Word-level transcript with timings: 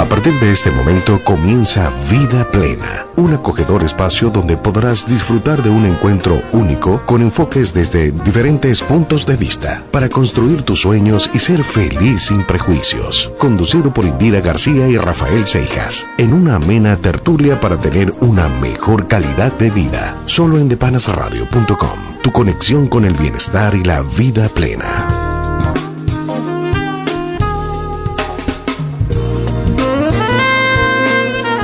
A 0.00 0.06
partir 0.06 0.32
de 0.40 0.50
este 0.50 0.70
momento 0.70 1.22
comienza 1.22 1.92
Vida 2.10 2.50
Plena, 2.50 3.06
un 3.16 3.34
acogedor 3.34 3.84
espacio 3.84 4.30
donde 4.30 4.56
podrás 4.56 5.06
disfrutar 5.06 5.62
de 5.62 5.68
un 5.68 5.84
encuentro 5.84 6.42
único 6.52 7.02
con 7.04 7.20
enfoques 7.20 7.74
desde 7.74 8.10
diferentes 8.10 8.80
puntos 8.80 9.26
de 9.26 9.36
vista 9.36 9.82
para 9.90 10.08
construir 10.08 10.62
tus 10.62 10.80
sueños 10.80 11.28
y 11.34 11.38
ser 11.38 11.62
feliz 11.62 12.22
sin 12.28 12.44
prejuicios. 12.44 13.30
Conducido 13.36 13.92
por 13.92 14.06
Indira 14.06 14.40
García 14.40 14.88
y 14.88 14.96
Rafael 14.96 15.46
Seijas, 15.46 16.06
en 16.16 16.32
una 16.32 16.54
amena 16.54 16.96
tertulia 16.96 17.60
para 17.60 17.78
tener 17.78 18.14
una 18.20 18.48
mejor 18.48 19.06
calidad 19.06 19.52
de 19.58 19.70
vida. 19.70 20.16
Solo 20.24 20.58
en 20.58 20.70
depanasradio.com, 20.70 22.22
tu 22.22 22.32
conexión 22.32 22.88
con 22.88 23.04
el 23.04 23.12
bienestar 23.12 23.74
y 23.74 23.84
la 23.84 24.00
vida 24.00 24.48
plena. 24.48 25.29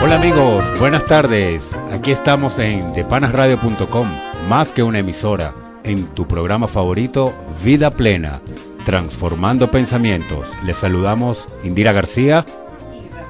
Hola 0.06 0.20
amigos, 0.20 0.78
buenas 0.78 1.05
tardes. 1.05 1.73
Aquí 1.91 2.12
estamos 2.12 2.60
en 2.60 2.95
depanasradio.com, 2.95 4.09
más 4.48 4.70
que 4.70 4.84
una 4.84 5.01
emisora, 5.01 5.52
en 5.82 6.06
tu 6.15 6.29
programa 6.29 6.69
favorito, 6.69 7.34
Vida 7.65 7.91
Plena, 7.91 8.41
transformando 8.84 9.69
pensamientos. 9.73 10.48
Les 10.65 10.77
saludamos 10.77 11.48
Indira 11.65 11.91
García. 11.91 12.46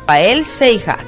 Rafael 0.01 0.45
Seijas. 0.45 1.07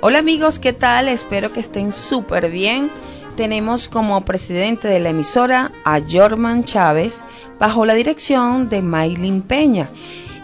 Hola 0.00 0.18
amigos, 0.18 0.58
¿qué 0.58 0.72
tal? 0.72 1.06
Espero 1.06 1.52
que 1.52 1.60
estén 1.60 1.92
súper 1.92 2.50
bien. 2.50 2.90
Tenemos 3.36 3.86
como 3.86 4.24
presidente 4.24 4.88
de 4.88 4.98
la 4.98 5.10
emisora 5.10 5.70
a 5.84 6.00
Jorman 6.00 6.64
Chávez, 6.64 7.22
bajo 7.60 7.86
la 7.86 7.94
dirección 7.94 8.68
de 8.68 8.82
Maylin 8.82 9.42
Peña. 9.42 9.88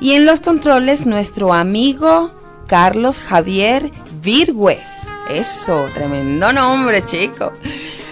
Y 0.01 0.13
en 0.13 0.27
los 0.27 0.39
controles 0.39 1.07
nuestro 1.07 1.53
amigo 1.53 2.31
Carlos 2.69 3.19
Javier 3.19 3.91
Virgües. 4.21 5.09
Eso, 5.31 5.87
tremendo 5.95 6.53
nombre, 6.53 7.05
chico. 7.05 7.53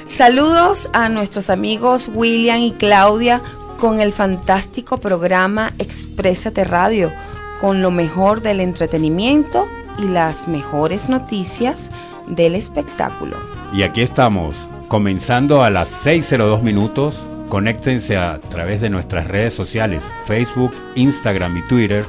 Saludos 0.07 0.89
a 0.93 1.09
nuestros 1.09 1.51
amigos 1.51 2.11
William 2.13 2.61
y 2.61 2.73
Claudia 2.73 3.43
con 3.79 4.01
el 4.01 4.13
fantástico 4.13 4.97
programa 4.97 5.73
Exprésate 5.79 6.65
Radio, 6.65 7.13
con 7.61 7.83
lo 7.83 7.91
mejor 7.91 8.41
del 8.41 8.61
entretenimiento 8.61 9.69
y 9.99 10.09
las 10.09 10.49
mejores 10.49 11.09
noticias 11.09 11.91
del 12.27 12.55
espectáculo. 12.55 13.37
Y 13.73 13.83
aquí 13.83 14.01
estamos, 14.01 14.57
comenzando 14.89 15.63
a 15.63 15.71
las 15.71 16.07
6.02 16.07 16.63
minutos. 16.63 17.19
Conéctense 17.49 18.17
a 18.17 18.41
través 18.41 18.81
de 18.81 18.91
nuestras 18.91 19.27
redes 19.27 19.55
sociales, 19.55 20.03
Facebook, 20.27 20.73
Instagram 20.97 21.57
y 21.57 21.63
Twitter, 21.63 22.05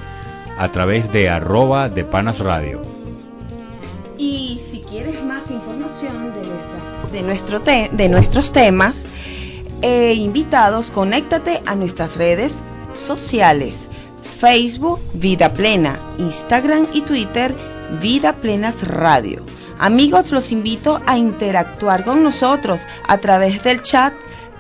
a 0.58 0.70
través 0.70 1.12
de 1.14 1.30
arroba 1.30 1.88
de 1.88 2.04
Panas 2.04 2.40
Radio. 2.40 2.99
Y 4.20 4.60
si 4.60 4.82
quieres 4.82 5.24
más 5.24 5.50
información 5.50 6.34
de, 6.34 7.22
de 7.96 8.10
nuestros 8.10 8.52
temas 8.52 9.06
e 9.82 10.14
invitados, 10.14 10.92
conéctate 10.92 11.62
a 11.66 11.74
nuestras 11.74 12.18
redes 12.18 12.58
sociales. 12.94 13.90
Facebook 14.40 15.00
Vida 15.14 15.54
Plena, 15.54 15.98
Instagram 16.18 16.88
y 16.94 17.02
Twitter 17.02 17.56
Vida 18.02 18.34
Plenas 18.34 18.86
Radio. 18.86 19.44
Amigos, 19.80 20.32
los 20.32 20.52
invito 20.52 21.00
a 21.06 21.18
interactuar 21.18 22.04
con 22.04 22.22
nosotros 22.22 22.82
a 23.08 23.20
través 23.20 23.64
del 23.64 23.82
chat 23.82 24.14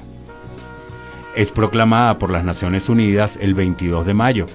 Es 1.36 1.52
proclamada 1.52 2.18
por 2.18 2.30
las 2.30 2.44
Naciones 2.44 2.88
Unidas 2.88 3.38
el 3.38 3.52
22 3.52 4.06
de 4.06 4.14
mayo. 4.14 4.46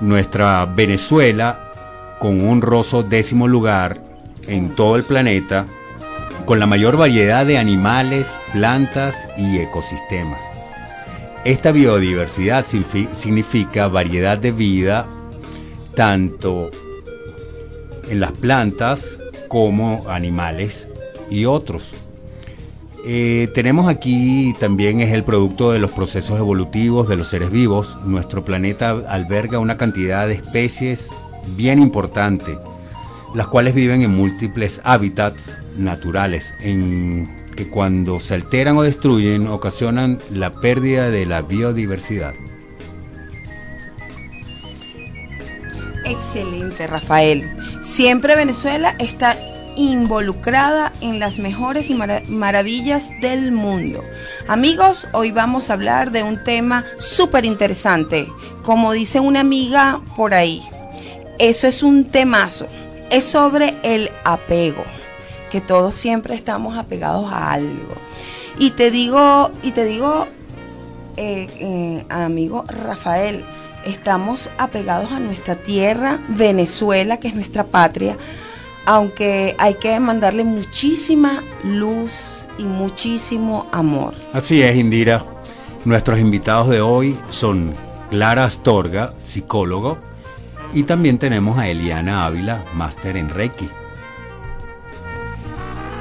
Nuestra 0.00 0.64
Venezuela, 0.64 1.70
con 2.18 2.40
un 2.40 2.48
honroso 2.48 3.02
décimo 3.02 3.46
lugar 3.46 4.02
en 4.46 4.74
todo 4.74 4.96
el 4.96 5.04
planeta, 5.04 5.66
con 6.44 6.58
la 6.58 6.66
mayor 6.66 6.96
variedad 6.96 7.46
de 7.46 7.58
animales, 7.58 8.26
plantas 8.52 9.28
y 9.36 9.58
ecosistemas. 9.58 10.42
Esta 11.44 11.72
biodiversidad 11.72 12.64
significa 12.64 13.88
variedad 13.88 14.38
de 14.38 14.52
vida 14.52 15.06
tanto 15.94 16.70
en 18.08 18.20
las 18.20 18.32
plantas 18.32 19.18
como 19.48 20.08
animales 20.08 20.88
y 21.30 21.44
otros. 21.44 21.94
Eh, 23.04 23.48
tenemos 23.52 23.88
aquí 23.88 24.54
también 24.60 25.00
es 25.00 25.12
el 25.12 25.24
producto 25.24 25.72
de 25.72 25.80
los 25.80 25.90
procesos 25.90 26.38
evolutivos 26.38 27.08
de 27.08 27.16
los 27.16 27.28
seres 27.28 27.50
vivos. 27.50 27.98
Nuestro 28.04 28.44
planeta 28.44 28.90
alberga 29.08 29.58
una 29.58 29.76
cantidad 29.76 30.28
de 30.28 30.34
especies 30.34 31.08
bien 31.56 31.80
importante, 31.80 32.58
las 33.34 33.48
cuales 33.48 33.74
viven 33.74 34.02
en 34.02 34.14
múltiples 34.14 34.80
hábitats 34.84 35.50
naturales 35.76 36.54
en 36.60 37.28
que 37.56 37.68
cuando 37.68 38.20
se 38.20 38.34
alteran 38.34 38.76
o 38.76 38.82
destruyen 38.82 39.46
ocasionan 39.46 40.18
la 40.30 40.52
pérdida 40.52 41.10
de 41.10 41.26
la 41.26 41.42
biodiversidad. 41.42 42.34
Excelente, 46.04 46.86
Rafael. 46.86 47.48
Siempre 47.82 48.36
Venezuela 48.36 48.94
está 48.98 49.36
involucrada 49.76 50.92
en 51.00 51.18
las 51.18 51.38
mejores 51.38 51.90
y 51.90 51.94
maravillas 51.94 53.10
del 53.20 53.52
mundo. 53.52 54.04
Amigos, 54.48 55.06
hoy 55.12 55.30
vamos 55.30 55.70
a 55.70 55.74
hablar 55.74 56.10
de 56.10 56.22
un 56.22 56.42
tema 56.44 56.84
súper 56.96 57.44
interesante. 57.44 58.28
Como 58.62 58.92
dice 58.92 59.20
una 59.20 59.40
amiga 59.40 60.02
por 60.16 60.34
ahí, 60.34 60.62
eso 61.38 61.66
es 61.66 61.82
un 61.82 62.04
temazo. 62.04 62.66
Es 63.10 63.24
sobre 63.24 63.74
el 63.82 64.10
apego 64.24 64.84
que 65.50 65.60
todos 65.60 65.94
siempre 65.94 66.34
estamos 66.34 66.78
apegados 66.78 67.30
a 67.30 67.52
algo. 67.52 67.94
Y 68.58 68.70
te 68.70 68.90
digo, 68.90 69.50
y 69.62 69.72
te 69.72 69.84
digo, 69.84 70.26
eh, 71.18 71.46
eh, 71.58 72.04
amigo 72.08 72.64
Rafael, 72.66 73.44
estamos 73.84 74.48
apegados 74.56 75.12
a 75.12 75.20
nuestra 75.20 75.56
tierra, 75.56 76.18
Venezuela, 76.28 77.18
que 77.18 77.28
es 77.28 77.34
nuestra 77.34 77.64
patria, 77.64 78.16
aunque 78.86 79.54
hay 79.58 79.74
que 79.74 79.98
mandarle 80.00 80.44
muchísima 80.44 81.42
luz 81.62 82.46
y 82.58 82.64
muchísimo 82.64 83.66
amor. 83.72 84.14
Así 84.32 84.62
es, 84.62 84.74
Indira. 84.74 85.22
Nuestros 85.84 86.18
invitados 86.18 86.68
de 86.68 86.80
hoy 86.80 87.18
son 87.28 87.74
Clara 88.08 88.44
Astorga, 88.44 89.12
psicólogo, 89.18 89.98
y 90.72 90.84
también 90.84 91.18
tenemos 91.18 91.58
a 91.58 91.68
Eliana 91.68 92.24
Ávila, 92.24 92.64
máster 92.74 93.16
en 93.16 93.28
Reiki. 93.28 93.68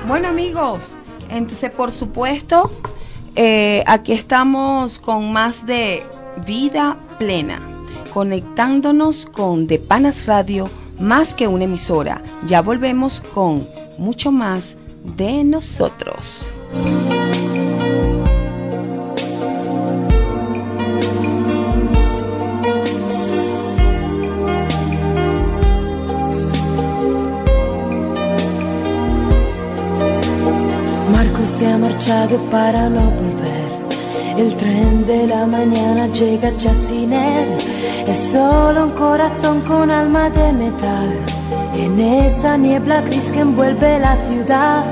Bueno 0.07 0.29
amigos, 0.29 0.95
entonces 1.29 1.71
por 1.71 1.91
supuesto, 1.91 2.71
eh, 3.35 3.83
aquí 3.87 4.13
estamos 4.13 4.99
con 4.99 5.31
más 5.31 5.65
de 5.65 6.03
vida 6.45 6.97
plena, 7.17 7.61
conectándonos 8.13 9.25
con 9.25 9.67
De 9.67 9.79
Panas 9.79 10.25
Radio, 10.25 10.69
más 10.99 11.33
que 11.33 11.47
una 11.47 11.65
emisora. 11.65 12.21
Ya 12.45 12.61
volvemos 12.61 13.21
con 13.21 13.65
mucho 13.97 14.31
más 14.31 14.75
de 15.17 15.43
nosotros. 15.43 16.53
Para 32.49 32.89
no 32.89 33.01
volver. 33.11 33.71
El 34.35 34.55
tren 34.55 35.05
de 35.05 35.27
la 35.27 35.45
mañana 35.45 36.07
llega 36.07 36.49
ya 36.57 36.73
sin 36.73 37.13
él. 37.13 37.49
Es 38.07 38.31
solo 38.31 38.85
un 38.85 38.91
corazón 38.91 39.61
con 39.61 39.91
alma 39.91 40.31
de 40.31 40.51
metal. 40.53 41.09
En 41.75 41.99
esa 41.99 42.57
niebla 42.57 43.01
gris 43.01 43.31
que 43.31 43.41
envuelve 43.41 43.99
la 43.99 44.15
ciudad, 44.27 44.83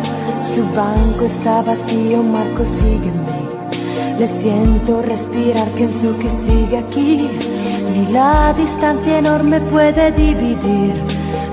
su 0.53 0.63
banco 0.75 1.25
está 1.25 1.63
vacío, 1.63 2.21
Marco 2.21 2.63
sigue 2.63 3.09
en 3.09 3.23
mí. 3.23 4.19
Le 4.19 4.27
siento 4.27 5.01
respirar, 5.01 5.67
pienso 5.69 6.15
que 6.19 6.29
sigue 6.29 6.77
aquí. 6.77 7.27
Ni 7.95 8.13
la 8.13 8.53
distancia 8.53 9.17
enorme 9.17 9.61
puede 9.61 10.11
dividir 10.11 10.93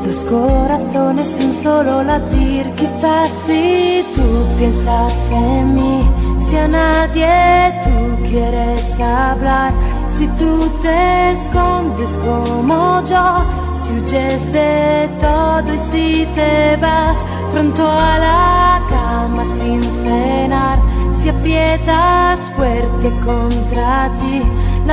dos 0.04 0.24
corazones 0.24 1.40
un 1.42 1.54
solo 1.54 2.02
latir. 2.02 2.70
Quizás 2.76 3.30
si 3.46 4.04
tú 4.14 4.45
piensas 4.58 5.30
en 5.30 5.74
mí, 5.74 6.02
si 6.38 6.56
a 6.56 6.68
nadie 6.68 7.82
tú 7.84 8.22
quieres 8.28 9.00
hablar, 9.00 9.72
si 10.08 10.26
tú 10.38 10.68
te 10.82 11.32
escondes 11.32 12.18
como 12.24 13.02
yo, 13.06 13.44
si 13.76 13.94
huyes 13.94 14.52
de 14.52 15.08
todo 15.20 15.74
y 15.74 15.78
si 15.78 16.26
te 16.34 16.76
vas 16.76 17.18
pronto 17.52 17.86
a 17.88 18.18
la 18.18 18.80
cama 18.88 19.44
sin 19.44 19.82
cenar, 19.82 20.78
si 21.12 21.28
aprietas 21.28 22.40
fuerte 22.56 23.10
contra 23.24 24.10
ti 24.20 24.42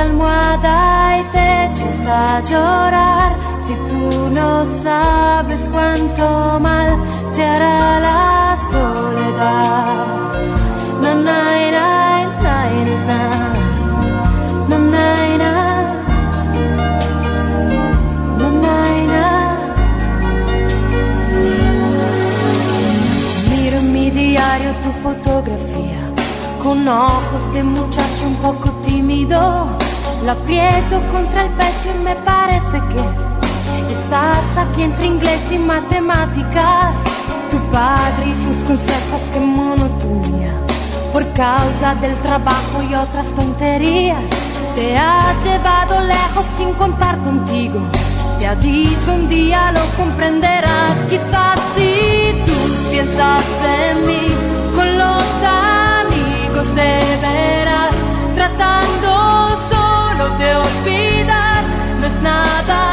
almohada 0.02 1.18
y 1.18 1.22
te 1.32 1.66
echas 1.66 2.06
a 2.06 2.40
llorar. 2.40 3.36
Si 3.66 3.74
tú 3.74 4.30
no 4.30 4.64
sabes 4.64 5.68
cuánto 5.72 6.58
mal 6.60 6.96
te 7.34 7.44
hará 7.44 8.00
la 8.00 8.56
soledad. 8.70 10.06
Na, 11.02 11.14
na, 11.14 11.40
na, 11.76 11.86
na, 12.42 12.68
na, 14.68 14.78
na, 14.78 15.24
na. 15.42 15.52
Miro 23.50 23.76
en 23.78 23.92
mi 23.92 24.10
diario 24.10 24.70
tu 24.82 24.90
fotografía 25.02 26.00
con 26.62 26.88
ojos 26.88 27.52
de 27.52 27.62
muchacho 27.62 28.26
un 28.26 28.36
poco 28.36 28.70
tímido 28.86 29.83
la 30.24 30.32
aprieto 30.32 31.02
contra 31.12 31.42
el 31.42 31.50
pecho 31.50 31.90
y 31.94 32.02
me 32.02 32.14
parece 32.16 32.80
que 32.90 33.92
estás 33.92 34.56
aquí 34.56 34.82
entre 34.82 35.06
inglés 35.06 35.52
y 35.52 35.58
matemáticas. 35.58 36.96
Tu 37.50 37.58
padre 37.70 38.30
y 38.30 38.34
sus 38.34 38.64
consejos, 38.64 39.20
que 39.32 39.40
monotonía. 39.40 40.52
Por 41.12 41.30
causa 41.34 41.94
del 42.00 42.14
trabajo 42.16 42.82
y 42.88 42.94
otras 42.94 43.28
tonterías, 43.34 44.24
te 44.74 44.96
ha 44.96 45.36
llevado 45.44 46.00
lejos 46.00 46.46
sin 46.56 46.72
contar 46.72 47.18
contigo. 47.18 47.80
Te 48.38 48.46
ha 48.46 48.54
dicho 48.56 49.12
un 49.12 49.28
día 49.28 49.72
lo 49.72 49.84
comprenderás, 49.96 51.04
quizás 51.10 51.60
si 51.76 52.34
tú 52.46 52.90
piensas 52.90 53.44
en 53.62 54.06
mí 54.06 54.26
con 54.74 54.98
los 54.98 55.24
amigos 55.44 56.74
de 56.74 57.18
veras, 57.22 57.94
tratando 58.34 59.44
de 60.38 60.56
olvidar, 60.56 61.64
no 62.00 62.06
es 62.06 62.22
nada 62.22 62.83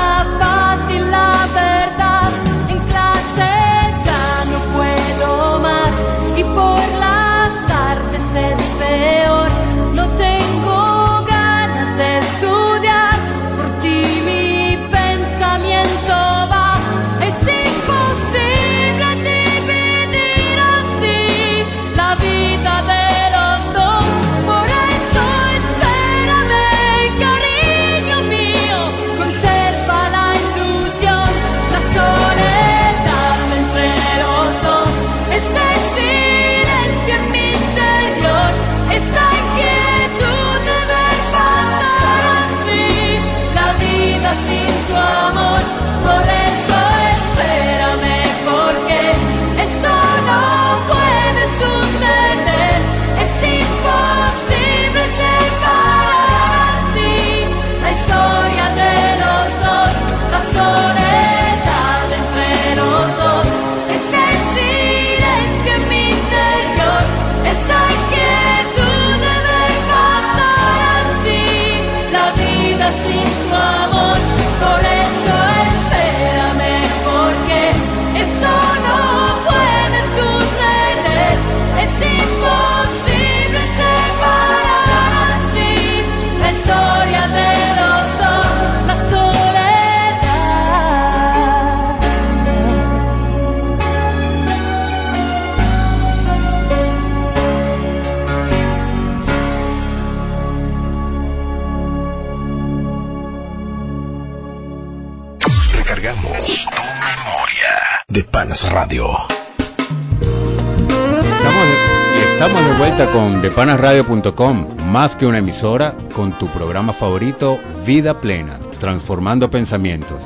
con 113.61 113.67
depanasradio.com, 113.67 114.91
más 114.91 115.15
que 115.15 115.27
una 115.27 115.37
emisora, 115.37 115.95
con 116.15 116.35
tu 116.39 116.47
programa 116.47 116.93
favorito, 116.93 117.59
Vida 117.85 118.19
Plena, 118.19 118.59
transformando 118.79 119.51
pensamientos, 119.51 120.19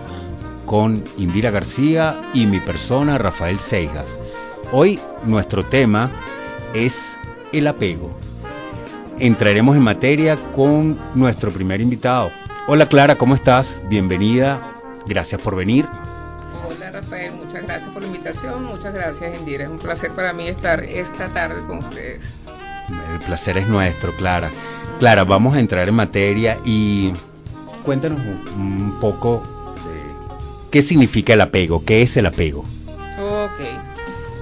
con 0.65 1.03
Indira 1.17 1.51
García 1.51 2.15
y 2.33 2.45
mi 2.45 2.61
persona, 2.61 3.17
Rafael 3.17 3.59
Seijas. 3.59 4.17
Hoy 4.71 5.01
nuestro 5.25 5.65
tema 5.65 6.11
es 6.73 7.17
el 7.51 7.67
apego. 7.67 8.17
Entraremos 9.19 9.75
en 9.75 9.83
materia 9.83 10.37
con 10.55 10.97
nuestro 11.13 11.51
primer 11.51 11.81
invitado. 11.81 12.31
Hola 12.69 12.87
Clara, 12.87 13.17
¿cómo 13.17 13.35
estás? 13.35 13.75
Bienvenida, 13.89 14.61
gracias 15.07 15.41
por 15.41 15.57
venir. 15.57 15.85
Rafael, 16.89 17.33
muchas 17.33 17.63
gracias 17.63 17.91
por 17.91 18.01
la 18.01 18.07
invitación, 18.07 18.63
muchas 18.63 18.93
gracias 18.93 19.37
Indira, 19.37 19.65
es 19.65 19.69
un 19.69 19.79
placer 19.79 20.11
para 20.11 20.31
mí 20.31 20.47
estar 20.47 20.81
esta 20.85 21.27
tarde 21.27 21.61
con 21.67 21.79
ustedes. 21.79 22.39
El 22.89 23.19
placer 23.19 23.57
es 23.57 23.67
nuestro, 23.67 24.15
Clara. 24.15 24.51
Clara, 24.99 25.23
vamos 25.23 25.55
a 25.55 25.59
entrar 25.59 25.87
en 25.87 25.95
materia 25.95 26.57
y 26.65 27.11
cuéntanos 27.83 28.19
un 28.55 28.97
poco 28.99 29.43
de 29.85 30.69
qué 30.71 30.81
significa 30.81 31.33
el 31.33 31.41
apego, 31.41 31.83
qué 31.83 32.01
es 32.01 32.15
el 32.17 32.25
apego. 32.25 32.63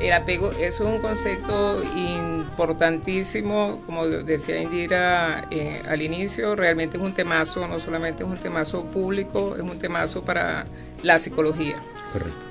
El 0.03 0.11
apego 0.11 0.51
es 0.51 0.81
un 0.81 0.99
concepto 0.99 1.81
importantísimo, 1.95 3.79
como 3.85 4.05
decía 4.05 4.61
Indira 4.61 5.47
eh, 5.49 5.81
al 5.87 6.01
inicio, 6.01 6.57
realmente 6.57 6.97
es 6.97 7.03
un 7.03 7.13
temazo, 7.13 7.65
no 7.69 7.79
solamente 7.79 8.23
es 8.23 8.29
un 8.29 8.35
temazo 8.35 8.83
público, 8.83 9.55
es 9.55 9.61
un 9.61 9.79
temazo 9.79 10.25
para 10.25 10.65
la 11.03 11.17
psicología. 11.19 11.77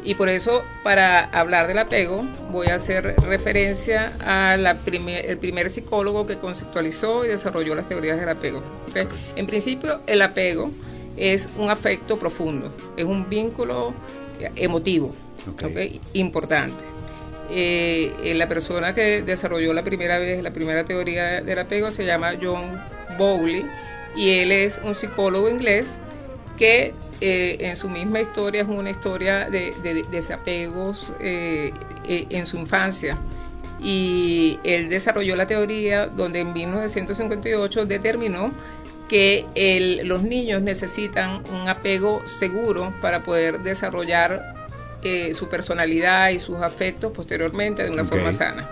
Y 0.03 0.15
por 0.15 0.31
eso, 0.31 0.63
para 0.83 1.27
hablar 1.27 1.67
del 1.67 1.77
apego, 1.77 2.25
voy 2.51 2.69
a 2.69 2.77
hacer 2.77 3.17
referencia 3.21 4.15
al 4.25 4.67
el 4.67 5.37
primer 5.37 5.69
psicólogo 5.69 6.25
que 6.25 6.39
conceptualizó 6.39 7.27
y 7.27 7.29
desarrolló 7.29 7.75
las 7.75 7.87
teorías 7.87 8.19
del 8.19 8.31
apego. 8.31 8.63
En 9.37 9.47
principio, 9.47 10.01
el 10.07 10.23
apego 10.23 10.71
es 11.19 11.51
un 11.59 11.69
afecto 11.69 12.19
profundo, 12.19 12.75
es 12.97 13.05
un 13.05 13.29
vínculo 13.29 13.93
emotivo 14.57 15.15
importante. 16.15 16.92
Eh, 17.51 18.15
eh, 18.23 18.35
la 18.35 18.49
persona 18.49 18.95
que 18.95 19.23
desarrolló 19.23 19.75
la 19.75 19.83
primera 19.83 20.19
vez 20.19 20.43
la 20.43 20.53
primera 20.53 20.85
teoría 20.85 21.43
del 21.43 21.59
apego 21.59 21.91
se 21.91 22.05
llama 22.07 22.33
John 22.41 22.81
Bowley 23.19 23.67
y 24.17 24.39
él 24.39 24.53
es 24.53 24.81
un 24.83 24.95
psicólogo 24.95 25.49
inglés 25.49 25.99
que 26.57 26.95
eh, 27.25 27.69
en 27.69 27.77
su 27.77 27.89
misma 27.89 28.21
historia 28.21 28.63
es 28.63 28.69
una 28.69 28.91
historia 28.91 29.49
de, 29.49 30.05
desapegos 30.11 31.13
eh, 31.21 31.73
eh, 32.05 32.27
en 32.31 32.47
su 32.47 32.57
infancia. 32.57 33.17
Y 33.81 34.59
él 34.65 34.89
desarrolló 34.89 35.37
la 35.37 35.47
teoría 35.47 36.09
donde 36.09 36.41
en 36.41 36.53
1958 36.53 37.87
determinó 37.87 38.51
que 39.09 40.01
los 40.05 40.25
niños 40.25 40.63
necesitan 40.63 41.45
un 41.53 41.69
apego 41.69 42.23
seguro 42.27 42.93
para 43.01 43.21
poder 43.21 43.61
desarrollar 43.61 44.62
eh, 45.03 45.35
su 45.35 45.49
personalidad 45.49 46.31
y 46.31 46.41
sus 46.41 46.61
afectos 46.61 47.13
posteriormente 47.13 47.83
de 47.85 47.91
una 47.91 48.05
forma 48.05 48.33
sana. 48.33 48.69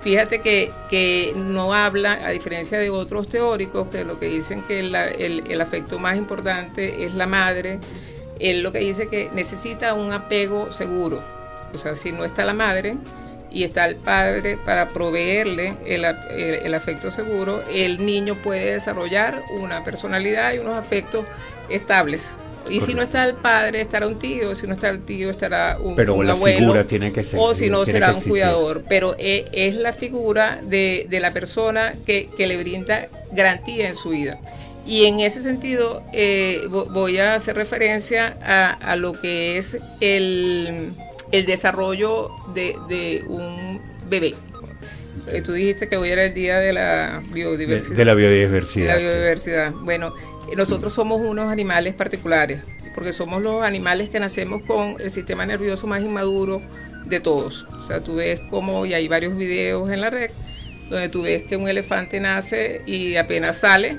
Fíjate 0.00 0.40
que, 0.40 0.70
que 0.88 1.32
no 1.36 1.74
habla, 1.74 2.20
a 2.24 2.30
diferencia 2.30 2.78
de 2.78 2.90
otros 2.90 3.28
teóricos, 3.28 3.88
que 3.88 4.04
lo 4.04 4.18
que 4.20 4.26
dicen 4.28 4.62
que 4.62 4.82
la- 4.82 5.08
el, 5.08 5.44
el 5.50 5.60
afecto 5.60 5.98
más 5.98 6.16
importante 6.16 7.04
es 7.04 7.14
la 7.14 7.26
madre, 7.26 7.80
él 8.38 8.62
lo 8.62 8.70
que 8.70 8.78
dice 8.78 9.08
que 9.08 9.30
necesita 9.32 9.94
un 9.94 10.12
apego 10.12 10.70
seguro. 10.72 11.22
O 11.74 11.78
sea, 11.78 11.94
si 11.96 12.12
no 12.12 12.24
está 12.24 12.44
la 12.44 12.54
madre 12.54 12.96
y 13.50 13.64
está 13.64 13.86
el 13.86 13.96
padre 13.96 14.58
para 14.64 14.90
proveerle 14.90 15.74
el, 15.86 16.04
el- 16.04 16.54
el 16.66 16.74
afecto 16.74 17.10
seguro, 17.10 17.62
el 17.68 18.04
niño 18.04 18.36
puede 18.36 18.74
desarrollar 18.74 19.42
una 19.50 19.82
personalidad 19.82 20.52
y 20.54 20.58
unos 20.58 20.76
afectos 20.76 21.24
estables. 21.68 22.30
Y 22.68 22.80
si 22.80 22.94
no 22.94 23.02
está 23.02 23.24
el 23.24 23.34
padre, 23.36 23.80
estará 23.80 24.06
un 24.06 24.18
tío, 24.18 24.54
si 24.54 24.66
no 24.66 24.74
está 24.74 24.88
el 24.88 25.04
tío, 25.04 25.30
estará 25.30 25.78
un, 25.80 25.94
Pero 25.94 26.14
un 26.14 26.26
la 26.26 26.32
abuelo. 26.32 26.58
figura 26.58 26.86
tiene 26.86 27.12
que 27.12 27.22
ser. 27.24 27.38
o 27.40 27.54
si 27.54 27.70
no, 27.70 27.84
será 27.86 28.12
un 28.12 28.20
cuidador. 28.22 28.84
Pero 28.88 29.14
e- 29.18 29.44
es, 29.52 29.74
la 29.76 29.92
figura 29.92 30.60
de, 30.62 31.06
de 31.08 31.20
la 31.20 31.32
persona 31.32 31.94
que, 32.04 32.28
que 32.36 32.46
le 32.46 32.56
brinda 32.56 33.08
garantía 33.32 33.88
en 33.88 33.94
su 33.94 34.10
vida. 34.10 34.38
Y 34.86 35.06
en 35.06 35.20
ese 35.20 35.42
sentido, 35.42 36.02
eh, 36.12 36.60
vo- 36.68 36.88
voy 36.92 37.18
a 37.18 37.34
hacer 37.34 37.56
referencia 37.56 38.36
a, 38.42 38.70
a 38.72 38.96
lo 38.96 39.12
que 39.12 39.58
es 39.58 39.76
el, 40.00 40.90
el 41.32 41.46
desarrollo 41.46 42.30
de, 42.54 42.76
de 42.88 43.22
un 43.28 43.80
bebé. 44.08 44.34
Tú 45.44 45.52
dijiste 45.52 45.88
que 45.88 45.96
hoy 45.96 46.10
era 46.10 46.24
el 46.24 46.34
día 46.34 46.58
de 46.58 46.72
la 46.72 47.20
De, 47.20 47.34
biodiversidad. 47.34 47.96
de 47.96 48.04
la 48.04 48.14
biodiversidad. 48.14 48.96
sí. 48.96 49.04
biodiversidad. 49.04 49.72
Bueno, 49.72 50.14
nosotros 50.56 50.92
somos 50.94 51.20
unos 51.20 51.50
animales 51.50 51.94
particulares, 51.94 52.62
porque 52.94 53.12
somos 53.12 53.42
los 53.42 53.62
animales 53.62 54.08
que 54.08 54.20
nacemos 54.20 54.62
con 54.62 54.96
el 55.00 55.10
sistema 55.10 55.44
nervioso 55.44 55.86
más 55.86 56.02
inmaduro 56.02 56.62
de 57.06 57.20
todos. 57.20 57.66
O 57.78 57.82
sea, 57.82 58.00
tú 58.00 58.16
ves 58.16 58.40
como, 58.50 58.86
y 58.86 58.94
hay 58.94 59.08
varios 59.08 59.36
videos 59.36 59.90
en 59.90 60.00
la 60.00 60.10
red, 60.10 60.30
donde 60.90 61.08
tú 61.08 61.22
ves 61.22 61.42
que 61.42 61.56
un 61.56 61.68
elefante 61.68 62.20
nace 62.20 62.82
y 62.86 63.16
apenas 63.16 63.58
sale, 63.58 63.98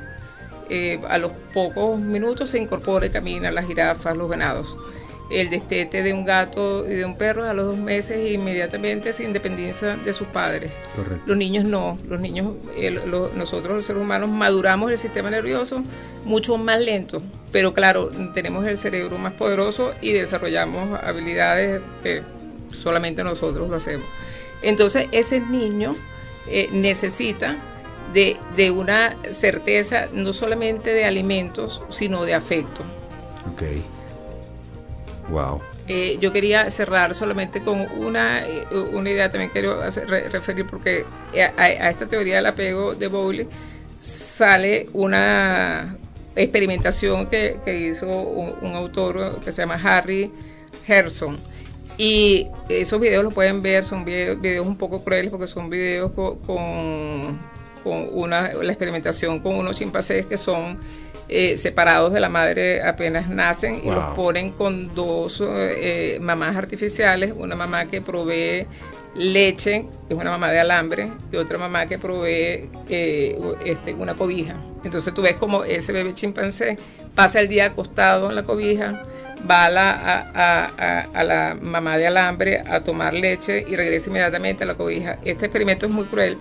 eh, 0.70 1.00
a 1.08 1.18
los 1.18 1.32
pocos 1.54 2.00
minutos 2.00 2.50
se 2.50 2.60
incorpora 2.60 3.06
y 3.06 3.10
camina 3.10 3.52
las 3.52 3.68
jirafas, 3.68 4.16
los 4.16 4.30
venados. 4.30 4.76
El 5.30 5.50
destete 5.50 6.04
de 6.04 6.14
un 6.14 6.24
gato 6.24 6.86
y 6.90 6.94
de 6.96 7.04
un 7.04 7.16
perro 7.18 7.44
a 7.46 7.54
los 7.54 7.66
dos 7.68 7.78
meses 7.78 8.32
inmediatamente 8.32 9.12
se 9.12 9.26
independiza 9.26 9.98
de 9.98 10.14
sus 10.14 10.28
padres. 10.28 10.72
Correcto. 10.96 11.24
Los 11.26 11.38
niños 11.38 11.66
no, 11.66 12.00
los 12.08 12.22
niños, 12.22 12.54
eh, 12.78 12.92
lo- 12.92 13.30
nosotros 13.36 13.76
los 13.76 13.86
seres 13.86 14.02
humanos 14.02 14.30
maduramos 14.30 14.90
el 14.92 14.98
sistema 14.98 15.30
nervioso 15.30 15.84
mucho 16.24 16.58
más 16.58 16.80
lento, 16.80 17.22
pero 17.52 17.74
claro, 17.74 18.10
tenemos 18.34 18.66
el 18.66 18.78
cerebro 18.78 19.18
más 19.18 19.34
poderoso 19.34 19.94
y 20.02 20.14
desarrollamos 20.14 20.98
habilidades 21.04 21.82
que 22.04 22.22
solamente 22.72 23.24
nosotros 23.24 23.70
lo 23.70 23.76
hacemos. 23.76 24.06
Entonces 24.62 25.08
ese 25.12 25.40
niño 25.42 25.94
eh, 26.48 26.70
necesita 26.72 27.58
de, 28.14 28.38
de 28.56 28.72
una 28.72 29.18
certeza 29.32 30.08
no 30.14 30.32
solamente 30.32 30.94
de 30.94 31.04
alimentos, 31.04 31.82
sino 31.90 32.24
de 32.24 32.34
afecto. 32.34 32.82
Ok. 33.52 33.64
Wow. 35.30 35.62
Eh, 35.88 36.18
yo 36.22 36.32
quería 36.34 36.70
cerrar 36.70 37.14
solamente 37.16 37.62
con 37.62 37.82
una, 37.98 38.46
eh, 38.46 38.66
una 38.92 39.10
idea, 39.10 39.30
también 39.30 39.52
quiero 39.52 39.82
hacer- 39.82 40.08
re- 40.10 40.28
referir 40.28 40.66
porque 40.66 41.06
a, 41.58 41.70
esta 41.90 42.06
teoría 42.08 42.36
del 42.38 42.46
apego 42.46 42.94
de 42.94 43.08
Bowley 43.08 43.48
sale 44.02 44.88
una 44.94 45.98
experimentación 46.36 47.28
que, 47.28 47.58
que 47.66 47.78
hizo 47.90 48.06
un, 48.08 48.76
autor 48.76 49.40
que 49.44 49.52
se 49.52 49.62
llama 49.64 49.80
Harry 49.84 50.32
Herson. 50.88 51.38
Y 51.98 52.48
esos 52.70 53.02
videos 53.02 53.24
los 53.24 53.34
pueden 53.34 53.62
ver, 53.62 53.84
son 53.84 54.06
videos, 54.06 54.66
un 54.66 54.78
poco 54.78 55.04
crueles 55.04 55.32
porque 55.32 55.48
son 55.48 55.70
videos 55.70 56.12
co- 56.12 56.38
con, 56.46 57.40
con 57.84 58.08
una, 58.12 58.54
la 58.54 58.72
experimentación 58.72 59.40
con 59.40 59.56
unos 59.56 59.78
chimpancés 59.78 60.28
que 60.28 60.38
son 60.38 60.78
eh, 61.30 61.58
separados 61.58 62.14
de 62.14 62.20
la 62.20 62.30
madre 62.30 62.82
apenas 62.82 63.30
nacen 63.30 63.82
y 63.84 63.90
los 63.90 64.04
ponen 64.16 64.52
con 64.52 64.94
dos 64.96 65.44
eh, 65.46 66.18
mamás 66.22 66.56
artificiales, 66.56 67.34
una 67.36 67.56
mamá 67.56 67.88
que 67.88 68.02
provee 68.02 68.66
leche, 69.16 69.86
que 70.08 70.14
es 70.14 70.20
una 70.20 70.32
mamá 70.32 70.52
de 70.52 70.60
alambre, 70.60 71.12
y 71.32 71.36
otra 71.38 71.58
mamá 71.58 71.86
que 71.88 71.98
provee 71.98 72.70
eh, 72.90 73.38
este, 73.66 73.94
una 73.94 74.16
cobija. 74.16 74.56
Entonces 74.84 75.14
tú 75.14 75.22
ves 75.22 75.36
como 75.36 75.64
ese 75.64 75.92
bebé 75.92 76.14
chimpancé 76.14 76.78
pasa 77.16 77.40
el 77.40 77.48
día 77.48 77.66
acostado 77.66 78.30
en 78.30 78.36
la 78.36 78.44
cobija, 78.44 79.04
va 79.50 79.66
a 79.66 79.70
la, 79.70 79.90
a, 79.92 80.20
a- 80.34 80.72
a- 80.78 81.06
a 81.14 81.24
la 81.24 81.58
mamá 81.60 81.98
de 81.98 82.08
alambre 82.08 82.62
a 82.66 82.82
tomar 82.82 83.14
leche 83.14 83.64
y 83.68 83.76
regresa 83.76 84.10
inmediatamente 84.10 84.64
a 84.64 84.68
la 84.68 84.76
cobija. 84.76 85.18
Este 85.26 85.46
experimento 85.48 85.88
es 85.88 85.92
muy 85.92 86.06
cruel, 86.06 86.38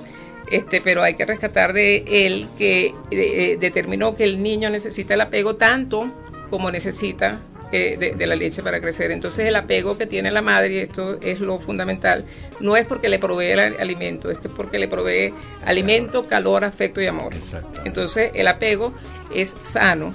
este, 0.50 0.80
pero 0.80 1.02
hay 1.02 1.14
que 1.14 1.24
rescatar 1.24 1.72
de 1.72 2.04
él 2.08 2.46
que 2.58 2.94
eh, 3.10 3.56
determinó 3.60 4.14
que 4.16 4.24
el 4.24 4.42
niño 4.42 4.70
necesita 4.70 5.14
el 5.14 5.20
apego 5.20 5.56
tanto 5.56 6.10
como 6.50 6.70
necesita 6.70 7.40
eh, 7.72 7.96
de, 7.98 8.14
de 8.14 8.26
la 8.28 8.36
leche 8.36 8.62
para 8.62 8.80
crecer. 8.80 9.10
Entonces 9.10 9.44
el 9.46 9.56
apego 9.56 9.98
que 9.98 10.06
tiene 10.06 10.30
la 10.30 10.42
madre, 10.42 10.74
y 10.74 10.78
esto 10.78 11.18
es 11.20 11.40
lo 11.40 11.58
fundamental, 11.58 12.24
no 12.60 12.76
es 12.76 12.86
porque 12.86 13.08
le 13.08 13.18
provee 13.18 13.46
el 13.50 13.58
al- 13.58 13.76
alimento, 13.80 14.30
es 14.30 14.38
que 14.38 14.48
porque 14.48 14.78
le 14.78 14.86
provee 14.86 15.34
alimento, 15.64 16.26
calor, 16.28 16.62
afecto 16.64 17.00
y 17.02 17.06
amor. 17.08 17.34
Entonces 17.84 18.30
el 18.34 18.46
apego 18.46 18.94
es 19.34 19.54
sano, 19.60 20.14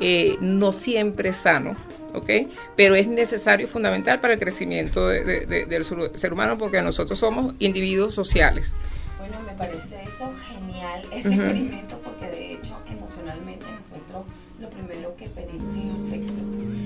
eh, 0.00 0.36
no 0.40 0.72
siempre 0.72 1.32
sano, 1.32 1.76
¿ok? 2.14 2.30
Pero 2.76 2.94
es 2.94 3.08
necesario 3.08 3.66
y 3.66 3.68
fundamental 3.68 4.20
para 4.20 4.34
el 4.34 4.38
crecimiento 4.40 5.08
de- 5.08 5.24
de- 5.24 5.46
de- 5.46 5.66
del 5.66 5.84
ser 5.84 6.32
humano 6.32 6.58
porque 6.58 6.80
nosotros 6.82 7.18
somos 7.18 7.54
individuos 7.58 8.14
sociales. 8.14 8.74
Bueno, 9.22 9.36
me 9.46 9.52
parece 9.52 10.02
eso 10.02 10.32
genial, 10.48 11.00
ese 11.12 11.28
experimento, 11.34 11.96
porque 12.04 12.26
de 12.26 12.54
hecho 12.54 12.74
emocionalmente 12.90 13.66
nosotros 13.70 14.24
lo 14.60 14.68
primero 14.68 15.14
que 15.16 15.28
pedimos 15.28 16.12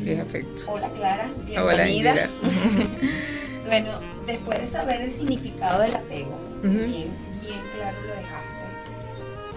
es 0.06 0.20
afecto. 0.20 0.70
Hola 0.70 0.90
Clara, 0.90 1.30
bienvenida. 1.46 2.28
Bueno, 3.66 3.88
después 4.26 4.60
de 4.60 4.66
saber 4.68 5.00
el 5.00 5.12
significado 5.12 5.80
del 5.80 5.96
apego, 5.96 6.38
bien, 6.62 7.08
bien 7.40 7.60
claro 7.74 7.96
lo 8.06 8.12
dejaste, 8.14 8.54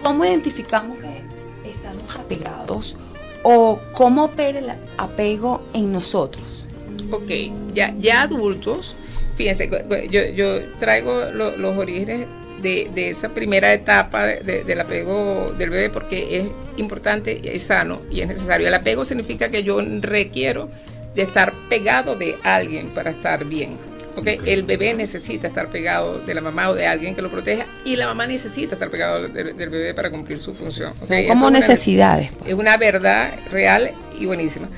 ¿cómo 0.02 0.24
identificamos 0.24 0.98
que 0.98 1.68
estamos 1.70 2.16
apegados 2.16 2.96
o 3.44 3.78
cómo 3.92 4.24
opera 4.24 4.58
el 4.58 4.70
apego 4.96 5.62
en 5.74 5.92
nosotros? 5.92 6.66
Ok, 7.12 7.30
ya, 7.74 7.94
ya 8.00 8.22
adultos, 8.22 8.96
fíjense, 9.36 9.70
yo, 10.10 10.26
yo 10.34 10.64
traigo 10.80 11.26
lo- 11.26 11.56
los 11.56 11.76
orígenes 11.78 12.26
de, 12.62 12.90
de 12.94 13.10
esa 13.10 13.28
primera 13.30 13.72
etapa 13.72 14.24
de- 14.26 14.40
de- 14.40 14.64
del 14.64 14.80
apego 14.80 15.52
del 15.58 15.70
bebé 15.70 15.90
porque 15.90 16.38
es 16.38 16.44
importante, 16.76 17.40
es 17.44 17.62
sano 17.64 18.00
y 18.10 18.20
es 18.20 18.28
necesario. 18.28 18.68
El 18.68 18.74
apego 18.74 19.04
significa 19.04 19.48
que 19.48 19.62
yo 19.62 19.80
requiero 20.00 20.68
de 21.14 21.22
estar 21.22 21.52
pegado 21.68 22.16
de 22.16 22.36
alguien 22.42 22.90
para 22.90 23.10
estar 23.10 23.44
bien. 23.44 23.76
¿ok? 24.16 24.26
El 24.44 24.64
bebé 24.64 24.92
necesita 24.94 25.46
estar 25.46 25.70
pegado 25.70 26.18
de 26.18 26.34
la 26.34 26.40
mamá 26.40 26.68
o 26.70 26.74
de 26.74 26.86
alguien 26.86 27.14
que 27.14 27.22
lo 27.22 27.30
proteja 27.30 27.64
y 27.84 27.94
la 27.96 28.06
mamá 28.06 28.26
necesita 28.26 28.74
estar 28.74 28.90
pegado 28.90 29.28
del, 29.28 29.56
del 29.56 29.70
bebé 29.70 29.94
para 29.94 30.10
cumplir 30.10 30.38
su 30.38 30.52
función. 30.54 30.92
como 31.28 31.46
es 31.48 31.52
necesidades. 31.52 32.30
pues. 32.38 32.50
es 32.50 32.54
una 32.56 32.76
verdad 32.76 33.34
real 33.50 33.92
y 34.18 34.26
buenísima. 34.26 34.68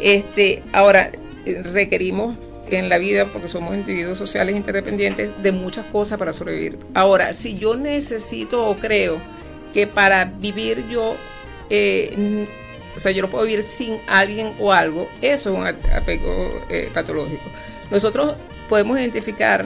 Este, 0.00 0.62
ahora 0.72 1.10
eh, 1.46 1.62
requerimos 1.72 2.36
en 2.78 2.88
la 2.88 2.98
vida, 2.98 3.26
porque 3.32 3.48
somos 3.48 3.74
individuos 3.74 4.18
sociales 4.18 4.56
interdependientes, 4.56 5.30
de 5.42 5.52
muchas 5.52 5.86
cosas 5.86 6.18
para 6.18 6.32
sobrevivir. 6.32 6.78
Ahora, 6.94 7.32
si 7.32 7.58
yo 7.58 7.76
necesito 7.76 8.66
o 8.66 8.76
creo 8.76 9.18
que 9.72 9.86
para 9.86 10.24
vivir 10.24 10.86
yo, 10.88 11.16
eh, 11.70 12.46
o 12.96 13.00
sea, 13.00 13.12
yo 13.12 13.22
no 13.22 13.28
puedo 13.28 13.44
vivir 13.44 13.62
sin 13.62 13.96
alguien 14.06 14.52
o 14.58 14.72
algo, 14.72 15.08
eso 15.20 15.50
es 15.50 15.58
un 15.58 15.66
apego 15.66 16.50
eh, 16.68 16.90
patológico. 16.92 17.44
Nosotros 17.90 18.34
podemos 18.68 18.98
identificar 18.98 19.64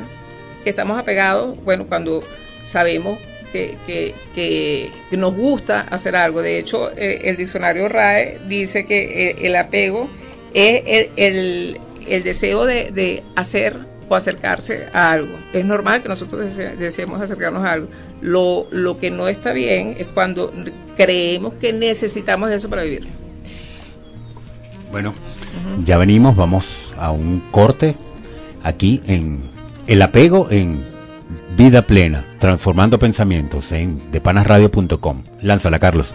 que 0.65 0.71
estamos 0.71 0.99
apegados, 0.99 1.63
bueno, 1.65 1.87
cuando 1.87 2.23
sabemos 2.65 3.19
que, 3.53 4.93
nos 5.13 5.35
gusta 5.35 5.81
hacer 5.81 6.17
algo. 6.17 6.43
De 6.43 6.59
hecho, 6.59 6.91
eh, 6.97 7.21
el 7.25 7.37
diccionario 7.37 7.89
RAE 7.89 8.39
dice 8.49 8.85
que 8.85 9.31
el 9.41 9.57
apego 9.57 10.09
es 10.53 11.09
el- 11.17 11.79
el 12.09 12.23
deseo 12.23 12.65
de, 12.67 12.91
de 12.93 13.23
hacer 13.35 13.81
o 14.09 14.15
acercarse 14.15 14.87
a 14.93 15.13
algo. 15.13 15.37
Es 15.53 15.65
normal 15.65 16.03
que 16.03 16.09
nosotros 16.09 16.41
dese- 16.43 16.77
deseemos 16.77 17.21
acercarnos 17.21 17.65
a 17.65 17.73
algo. 17.73 17.89
Lo, 18.21 18.67
lo 18.71 18.99
que 18.99 19.11
no 19.11 19.27
está 19.29 19.53
bien 19.53 19.97
es 19.99 20.07
cuando 20.07 20.53
creemos 20.97 21.55
que 21.55 21.73
necesitamos 21.73 22.51
eso 22.51 22.71
para 22.71 22.83
vivir. 22.85 23.09
Bueno, 24.93 25.13
ya 25.85 25.99
venimos, 25.99 26.37
vamos 26.37 26.93
a 26.99 27.11
un 27.11 27.43
corte 27.51 27.95
aquí 28.63 29.01
en 29.07 29.43
El 29.89 30.01
apego 30.03 30.49
en 30.51 30.85
Vida 31.57 31.83
Plena, 31.83 32.25
transformando 32.39 32.99
pensamientos 32.99 33.73
en 33.73 34.11
depanasradio.com. 34.13 35.23
Lánzala, 35.43 35.79
Carlos. 35.81 36.15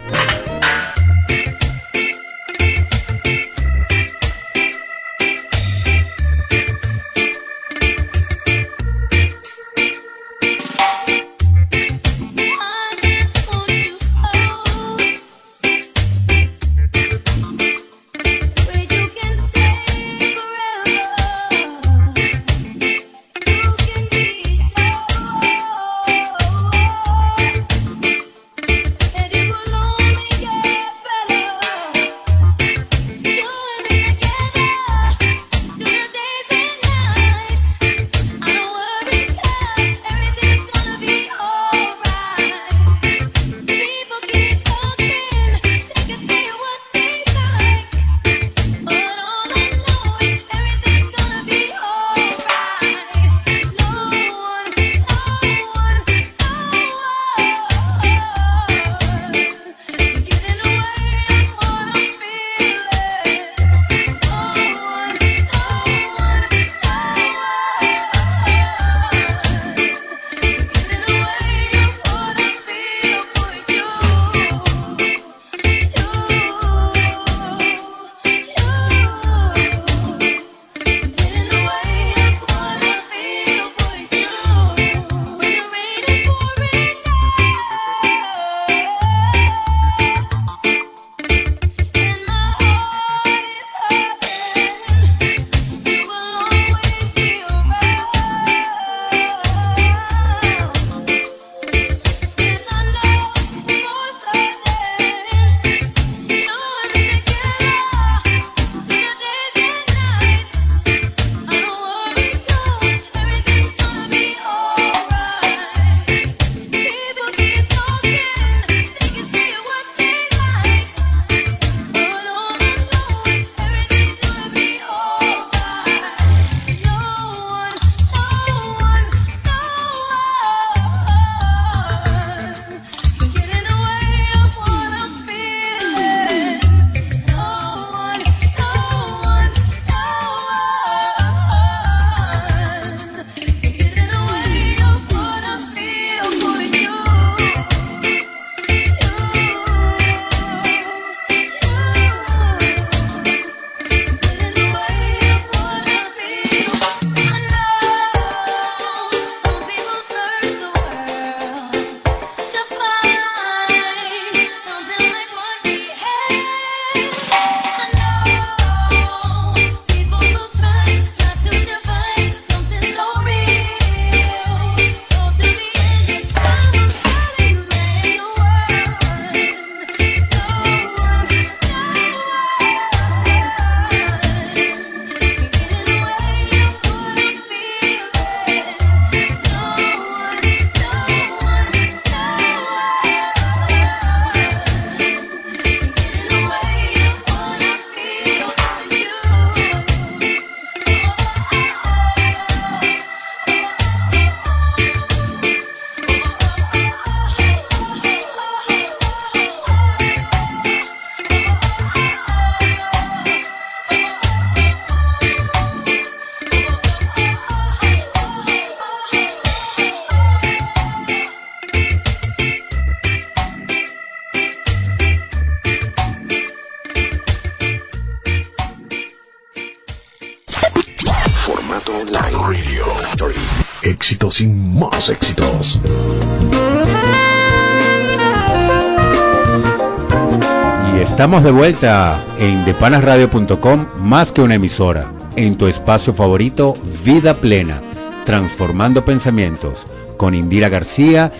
Estamos 241.42 241.56
de 241.56 241.66
vuelta 241.66 242.20
en 242.38 242.64
depanasradio.com, 242.64 243.86
más 243.98 244.30
que 244.30 244.42
una 244.42 244.54
emisora, 244.54 245.10
en 245.34 245.58
tu 245.58 245.66
espacio 245.66 246.14
favorito, 246.14 246.76
Vida 247.04 247.34
Plena, 247.34 247.82
transformando 248.24 249.04
pensamientos, 249.04 249.84
con 250.16 250.36
Indira 250.36 250.68
García 250.68 251.32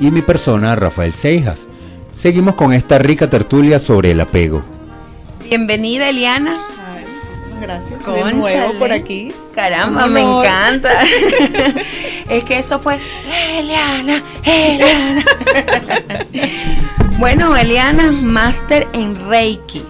y 0.00 0.10
mi 0.10 0.22
persona, 0.22 0.74
Rafael 0.76 1.12
Seijas. 1.12 1.58
Seguimos 2.16 2.54
con 2.54 2.72
esta 2.72 2.96
rica 2.96 3.28
tertulia 3.28 3.78
sobre 3.78 4.12
el 4.12 4.20
apego. 4.22 4.62
Bienvenida, 5.46 6.08
Eliana. 6.08 6.66
Ay, 6.94 7.04
muchísimas 7.14 7.60
gracias. 7.60 8.06
De 8.06 8.32
nuevo 8.32 8.72
por 8.78 8.92
aquí. 8.92 9.30
Caramba, 9.54 10.06
me 10.06 10.22
encanta. 10.22 10.90
es 12.30 12.44
que 12.44 12.60
eso 12.60 12.80
fue 12.80 12.98
Eliana, 13.58 14.22
Eliana. 14.42 15.24
bueno, 17.24 17.56
Eliana, 17.56 18.12
máster 18.12 18.86
en 18.92 19.30
Reiki. 19.30 19.82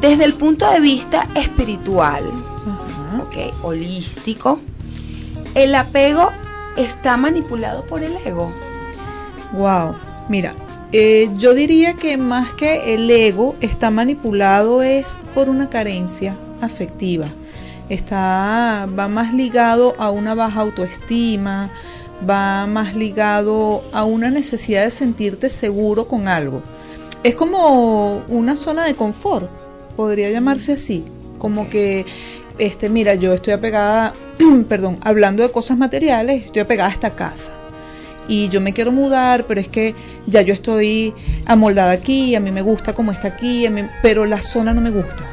Desde 0.00 0.24
el 0.24 0.34
punto 0.34 0.70
de 0.70 0.78
vista 0.78 1.26
espiritual, 1.34 2.22
holístico, 3.64 4.60
el 5.56 5.74
apego 5.74 6.30
está 6.76 7.16
manipulado 7.16 7.84
por 7.86 8.04
el 8.04 8.16
ego. 8.24 8.52
Wow. 9.54 9.96
Mira, 10.28 10.54
eh, 10.92 11.28
yo 11.36 11.52
diría 11.52 11.94
que 11.94 12.16
más 12.16 12.52
que 12.52 12.94
el 12.94 13.10
ego 13.10 13.56
está 13.60 13.90
manipulado 13.90 14.82
es 14.82 15.18
por 15.34 15.48
una 15.48 15.68
carencia 15.68 16.36
afectiva. 16.60 17.26
Está, 17.88 18.88
va 18.96 19.08
más 19.08 19.34
ligado 19.34 19.96
a 19.98 20.10
una 20.10 20.36
baja 20.36 20.60
autoestima, 20.60 21.70
va 22.28 22.66
más 22.66 22.94
ligado 22.94 23.82
a 23.92 24.04
una 24.04 24.30
necesidad 24.30 24.84
de 24.84 24.90
sentirte 24.90 25.50
seguro 25.50 26.08
con 26.08 26.28
algo. 26.28 26.62
Es 27.22 27.34
como 27.34 28.22
una 28.28 28.56
zona 28.56 28.84
de 28.84 28.94
confort, 28.94 29.48
podría 29.96 30.30
llamarse 30.30 30.72
así. 30.72 31.04
Como 31.38 31.68
que, 31.68 32.06
este, 32.58 32.88
mira, 32.88 33.14
yo 33.14 33.34
estoy 33.34 33.52
apegada, 33.52 34.12
perdón, 34.68 34.98
hablando 35.02 35.42
de 35.42 35.50
cosas 35.50 35.76
materiales, 35.76 36.44
estoy 36.46 36.62
apegada 36.62 36.90
a 36.90 36.92
esta 36.92 37.10
casa 37.14 37.50
y 38.28 38.48
yo 38.48 38.60
me 38.60 38.72
quiero 38.72 38.90
mudar, 38.90 39.44
pero 39.46 39.60
es 39.60 39.68
que 39.68 39.94
ya 40.26 40.42
yo 40.42 40.52
estoy 40.52 41.14
amoldada 41.44 41.92
aquí, 41.92 42.34
a 42.34 42.40
mí 42.40 42.50
me 42.50 42.60
gusta 42.62 42.92
como 42.92 43.12
está 43.12 43.28
aquí, 43.28 43.66
a 43.66 43.70
mí- 43.70 43.88
pero 44.02 44.26
la 44.26 44.42
zona 44.42 44.74
no 44.74 44.80
me 44.80 44.90
gusta. 44.90 45.24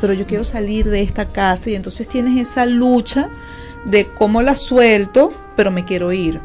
Pero 0.00 0.14
yo 0.14 0.26
quiero 0.26 0.44
salir 0.44 0.88
de 0.88 1.02
esta 1.02 1.26
casa 1.28 1.68
y 1.68 1.74
entonces 1.74 2.08
tienes 2.08 2.40
esa 2.40 2.64
lucha 2.64 3.28
de 3.84 4.06
cómo 4.06 4.42
la 4.42 4.54
suelto, 4.54 5.32
pero 5.56 5.70
me 5.70 5.84
quiero 5.84 6.12
ir. 6.12 6.40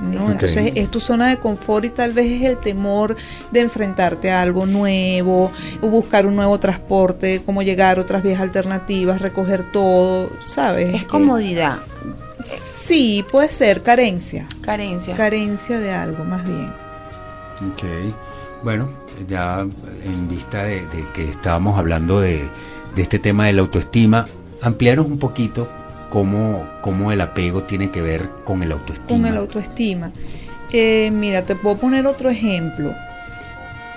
¿no? 0.00 0.30
Entonces 0.30 0.72
es 0.76 0.90
tu 0.92 1.00
zona 1.00 1.28
de 1.28 1.38
confort 1.40 1.84
y 1.84 1.88
tal 1.90 2.12
vez 2.12 2.30
es 2.30 2.42
el 2.48 2.56
temor 2.58 3.16
de 3.50 3.60
enfrentarte 3.60 4.30
a 4.30 4.42
algo 4.42 4.64
nuevo, 4.64 5.50
o 5.80 5.88
buscar 5.88 6.24
un 6.26 6.36
nuevo 6.36 6.58
transporte, 6.60 7.42
cómo 7.44 7.62
llegar, 7.62 7.98
otras 7.98 8.22
vías 8.22 8.40
alternativas, 8.40 9.20
recoger 9.20 9.64
todo, 9.72 10.30
¿sabes? 10.40 10.94
Es 10.94 11.00
Que- 11.02 11.08
comodidad, 11.08 11.78
Sí, 12.40 13.24
puede 13.30 13.50
ser 13.50 13.82
carencia 13.82 14.46
carencia. 14.62 15.14
carencia 15.16 15.80
de 15.80 15.90
algo 15.90 16.24
más 16.24 16.44
bien. 16.44 16.72
Ok, 17.72 17.82
bueno, 18.62 18.88
ya 19.28 19.66
en 20.04 20.28
vista 20.28 20.62
de, 20.62 20.86
de 20.86 21.04
que 21.12 21.28
estábamos 21.28 21.76
hablando 21.76 22.20
de, 22.20 22.48
de 22.94 23.02
este 23.02 23.18
tema 23.18 23.46
de 23.46 23.52
la 23.54 23.62
autoestima, 23.62 24.26
ampliaros 24.62 25.06
un 25.06 25.18
poquito 25.18 25.68
cómo, 26.10 26.66
cómo 26.80 27.12
el 27.12 27.20
apego 27.20 27.62
tiene 27.62 27.90
que 27.90 28.02
ver 28.02 28.28
con 28.44 28.62
el 28.62 28.72
autoestima. 28.72 29.06
Con 29.08 29.26
el 29.26 29.36
autoestima. 29.36 30.12
Eh, 30.72 31.10
mira, 31.12 31.42
te 31.42 31.54
puedo 31.54 31.76
poner 31.76 32.06
otro 32.06 32.30
ejemplo. 32.30 32.94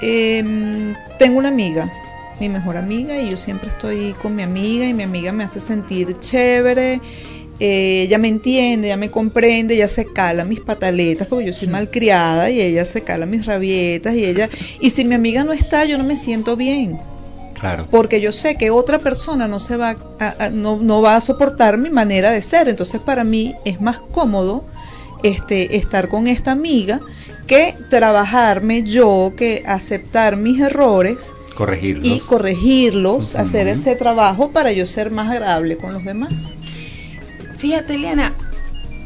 Em, 0.02 0.96
tengo 1.20 1.40
una 1.40 1.50
amiga, 1.50 1.90
mi 2.40 2.50
mejor 2.50 2.78
amiga, 2.78 3.20
y 3.20 3.30
yo 3.30 3.38
siempre 3.38 3.70
estoy 3.70 4.14
con 4.22 4.36
mi 4.36 4.42
amiga 4.44 4.88
y 4.88 4.94
mi 4.94 5.04
amiga 5.04 5.32
me 5.32 5.44
hace 5.44 5.60
sentir 5.60 6.18
chévere. 6.20 7.00
eh, 7.60 8.04
ella 8.08 8.18
me 8.18 8.28
entiende, 8.28 8.88
ella 8.88 8.98
me 8.98 9.12
comprende, 9.12 9.76
ella 9.76 9.88
se 9.88 10.06
cala 10.06 10.44
mis 10.46 10.60
pataletas 10.62 11.28
porque 11.28 11.46
yo 11.46 11.54
soy 11.54 11.68
malcriada 11.68 12.50
y 12.50 12.60
ella 12.60 12.86
se 12.86 13.02
cala 13.04 13.28
mis 13.28 13.46
rabietas 13.46 14.16
y 14.16 14.26
ella 14.26 14.50
y 14.80 14.90
si 14.90 15.06
mi 15.06 15.14
amiga 15.14 15.44
no 15.44 15.54
está 15.54 15.86
yo 15.86 16.00
no 16.00 16.04
me 16.04 16.16
siento 16.16 16.56
bien 16.58 17.00
Claro. 17.62 17.88
porque 17.90 18.20
yo 18.20 18.32
sé 18.34 18.58
que 18.58 18.72
otra 18.72 19.00
persona 19.00 19.48
no 19.48 19.60
se 19.60 19.78
va 19.78 19.96
a, 20.20 20.36
a- 20.46 20.50
no, 20.50 20.76
no 20.78 21.02
va 21.02 21.16
a 21.16 21.22
soportar 21.22 21.78
mi 21.78 21.90
manera 21.92 22.32
de 22.32 22.42
ser 22.42 22.68
entonces 22.68 23.00
para 23.00 23.24
mí 23.24 23.54
es 23.66 23.80
más 23.80 24.00
cómodo 24.12 24.66
este 25.24 25.78
estar 25.78 26.10
con 26.10 26.26
esta 26.28 26.52
amiga 26.52 27.00
que 27.48 27.76
trabajarme 27.90 28.82
yo 28.84 29.34
que 29.38 29.62
aceptar 29.66 30.36
mis 30.38 30.60
errores 30.60 31.32
Corregirlos. 31.56 32.08
y 32.08 32.20
corregirlos 32.20 33.36
hacer 33.36 33.68
ese 33.68 33.96
trabajo 33.96 34.50
para 34.52 34.72
yo 34.72 34.86
ser 34.88 35.12
más 35.12 35.30
agradable 35.32 35.78
con 35.78 35.94
los 35.94 36.04
demás 36.04 36.54
Fíjate, 37.58 37.94
Eliana, 37.94 38.34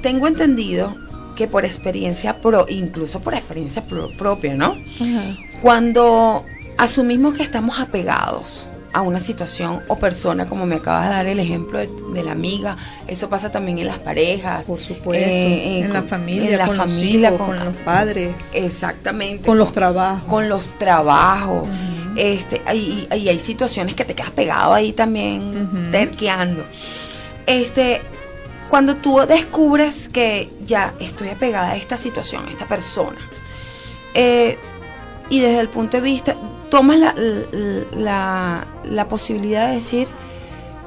tengo 0.01 0.27
entendido 0.27 0.95
que 1.35 1.45
por 1.49 1.65
experiencia 1.65 2.39
pro, 2.39 2.65
incluso 2.69 3.19
por 3.19 3.33
experiencia 3.33 3.81
pro- 3.81 4.11
propia, 4.11 4.53
¿no? 4.55 4.77
Cuando 5.61 6.45
asumimos 6.77 7.33
que 7.35 7.43
estamos 7.43 7.79
apegados 7.79 8.67
a 8.93 9.01
una 9.01 9.19
situación 9.19 9.81
o 9.89 9.97
persona, 9.97 10.45
como 10.45 10.65
me 10.65 10.75
acabas 10.75 11.09
de 11.09 11.15
dar 11.15 11.25
el 11.25 11.39
ejemplo 11.39 11.79
de, 11.79 11.89
de 12.13 12.23
la 12.23 12.31
amiga, 12.31 12.77
eso 13.07 13.27
pasa 13.27 13.51
también 13.51 13.77
en 13.79 13.87
las 13.87 13.99
parejas, 13.99 14.63
por 14.65 14.79
supuesto 14.79 15.29
eh, 15.29 15.79
en 15.79 15.91
la 15.91 15.99
con- 15.99 16.09
familia 16.09 16.49
en 16.51 16.57
la 16.57 16.65
con 16.67 16.75
familia, 16.77 17.29
los 17.31 17.39
hijos, 17.41 17.47
con- 17.47 17.57
con, 17.57 17.65
los 17.65 17.75
padres 17.83 18.33
exactamente, 18.53 19.45
con 19.45 19.57
los 19.57 19.73
trabajos 19.73 20.29
con 20.29 20.47
los 20.47 20.73
trabajos. 20.75 21.67
Este, 22.15 22.61
y, 22.73 23.09
y 23.13 23.27
hay 23.27 23.39
situaciones 23.39 23.93
que 23.95 24.05
te 24.05 24.13
quedas 24.15 24.31
pegado 24.31 24.73
ahí 24.73 24.93
también, 24.93 25.49
Ujú. 25.49 25.91
terqueando. 25.91 26.63
Este, 27.45 28.01
cuando 28.69 28.95
tú 28.95 29.19
descubres 29.27 30.07
que 30.07 30.49
ya 30.65 30.93
estoy 31.01 31.27
apegada 31.29 31.71
a 31.71 31.75
esta 31.75 31.97
situación, 31.97 32.45
a 32.47 32.49
esta 32.51 32.65
persona, 32.65 33.17
eh, 34.13 34.57
y 35.29 35.39
desde 35.39 35.59
el 35.59 35.69
punto 35.69 35.97
de 35.97 36.01
vista, 36.03 36.35
tomas 36.69 36.97
la, 36.99 37.15
la, 37.95 38.65
la 38.85 39.07
posibilidad 39.07 39.69
de 39.69 39.75
decir, 39.75 40.07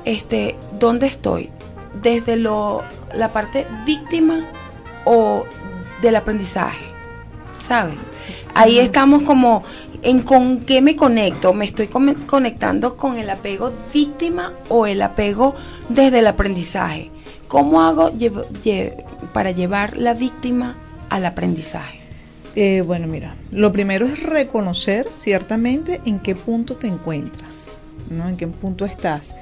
este, 0.05 0.57
¿dónde 0.79 1.07
estoy? 1.07 1.51
Desde 2.03 2.37
lo, 2.37 2.83
la 3.14 3.33
parte 3.33 3.66
víctima 3.87 4.46
o 5.05 5.44
del 6.03 6.16
aprendizaje, 6.16 6.85
¿sabes? 7.61 7.96
Ahí 8.55 8.79
estamos 8.79 9.22
como 9.22 9.62
en 10.03 10.22
con 10.22 10.61
qué 10.61 10.81
me 10.83 10.94
conecto, 10.96 11.53
me 11.53 11.64
estoy 11.64 11.88
come- 11.88 12.14
conectando 12.27 12.96
con 12.96 13.16
el 13.16 13.31
apego 13.31 13.72
víctima 13.92 14.53
o 14.68 14.87
el 14.87 15.03
apego 15.03 15.55
desde 15.88 16.20
el 16.20 16.27
aprendizaje. 16.27 17.11
¿Cómo 17.48 17.81
hago 17.83 18.11
lle- 18.11 19.05
para 19.33 19.51
llevar 19.53 19.96
la 19.96 20.14
víctima 20.14 20.77
al 21.09 21.24
aprendizaje? 21.24 21.97
Eh, 22.56 22.82
bueno, 22.82 23.06
mira, 23.06 23.37
lo 23.52 23.72
primero 23.72 24.06
es 24.06 24.22
reconocer 24.22 25.06
ciertamente 25.12 26.00
en 26.04 26.18
qué 26.18 26.34
punto 26.34 26.76
te 26.76 26.87
encuentras, 26.87 27.72
¿no? 28.11 28.28
En 28.28 28.37
qué 28.37 28.46
punto 28.46 28.84
estás. 28.84 29.34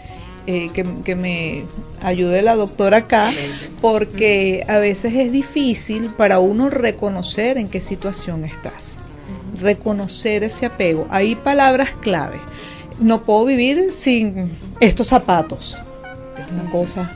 Eh, 0.49 0.71
que, 0.73 0.87
que 1.05 1.16
me 1.16 1.64
ayude 2.01 2.40
la 2.40 2.55
doctora 2.55 2.99
acá, 2.99 3.33
porque 3.81 4.64
a 4.69 4.79
veces 4.79 5.12
es 5.14 5.33
difícil 5.33 6.11
para 6.11 6.38
uno 6.38 6.71
reconocer 6.71 7.59
en 7.59 7.66
qué 7.66 7.81
situación 7.81 8.45
estás. 8.45 8.99
Reconocer 9.61 10.45
ese 10.45 10.66
apego. 10.66 11.09
Hay 11.11 11.35
palabras 11.35 11.90
clave. 12.01 12.38
No 13.01 13.25
puedo 13.25 13.45
vivir 13.45 13.92
sin 13.92 14.53
estos 14.79 15.09
zapatos. 15.09 15.81
Es 16.38 16.51
una 16.53 16.70
cosa. 16.70 17.11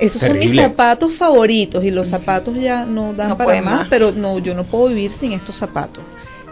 Esos 0.00 0.22
son 0.22 0.38
mis 0.38 0.54
zapatos 0.54 1.12
favoritos 1.14 1.84
y 1.84 1.90
los 1.90 2.08
zapatos 2.08 2.54
ya 2.58 2.84
no 2.86 3.12
dan 3.14 3.30
No 3.30 3.38
para 3.38 3.62
más, 3.62 3.74
más. 3.80 3.88
pero 3.88 4.12
no, 4.12 4.38
yo 4.38 4.54
no 4.54 4.64
puedo 4.64 4.88
vivir 4.88 5.12
sin 5.12 5.32
estos 5.32 5.56
zapatos. 5.56 6.02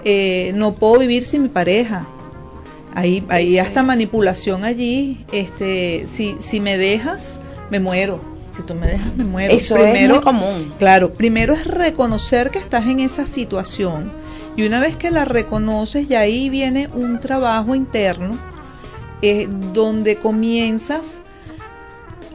Eh, 0.04 0.52
no 0.54 0.72
puedo 0.74 0.98
vivir 0.98 1.24
sin 1.24 1.42
mi 1.42 1.48
pareja. 1.48 2.06
Hay, 2.94 3.24
hay 3.28 3.58
hasta 3.58 3.80
es. 3.80 3.86
manipulación 3.86 4.64
allí. 4.64 5.24
Este, 5.32 6.06
si, 6.12 6.36
si 6.40 6.60
me 6.60 6.76
dejas, 6.78 7.38
me 7.70 7.80
muero. 7.80 8.20
Si 8.50 8.62
tú 8.62 8.74
me 8.74 8.86
dejas, 8.86 9.16
me 9.16 9.24
muero. 9.24 9.52
Eso 9.52 9.76
es 9.78 10.08
muy 10.10 10.20
común. 10.20 10.74
Claro, 10.78 11.14
primero 11.14 11.54
es 11.54 11.66
reconocer 11.66 12.50
que 12.50 12.58
estás 12.58 12.86
en 12.86 13.00
esa 13.00 13.24
situación. 13.24 14.12
Y 14.56 14.66
una 14.66 14.80
vez 14.80 14.96
que 14.96 15.10
la 15.10 15.24
reconoces, 15.24 16.08
ya 16.08 16.20
ahí 16.20 16.50
viene 16.50 16.88
un 16.92 17.18
trabajo 17.18 17.74
interno 17.74 18.38
eh, 19.22 19.48
donde 19.72 20.16
comienzas 20.16 21.22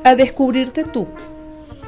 a 0.08 0.16
descubrirte 0.16 0.84
tú. 0.84 1.08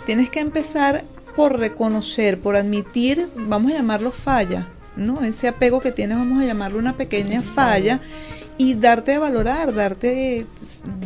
Tienes 0.05 0.29
que 0.29 0.39
empezar 0.39 1.03
por 1.35 1.57
reconocer, 1.57 2.39
por 2.39 2.55
admitir, 2.55 3.29
vamos 3.35 3.71
a 3.71 3.75
llamarlo 3.75 4.11
falla, 4.11 4.67
¿no? 4.95 5.21
Ese 5.21 5.47
apego 5.47 5.79
que 5.79 5.91
tienes, 5.91 6.17
vamos 6.17 6.41
a 6.41 6.45
llamarlo 6.45 6.79
una 6.79 6.97
pequeña 6.97 7.41
falla 7.41 8.01
y 8.57 8.73
darte 8.73 9.13
a 9.13 9.19
valorar, 9.19 9.73
darte 9.73 10.45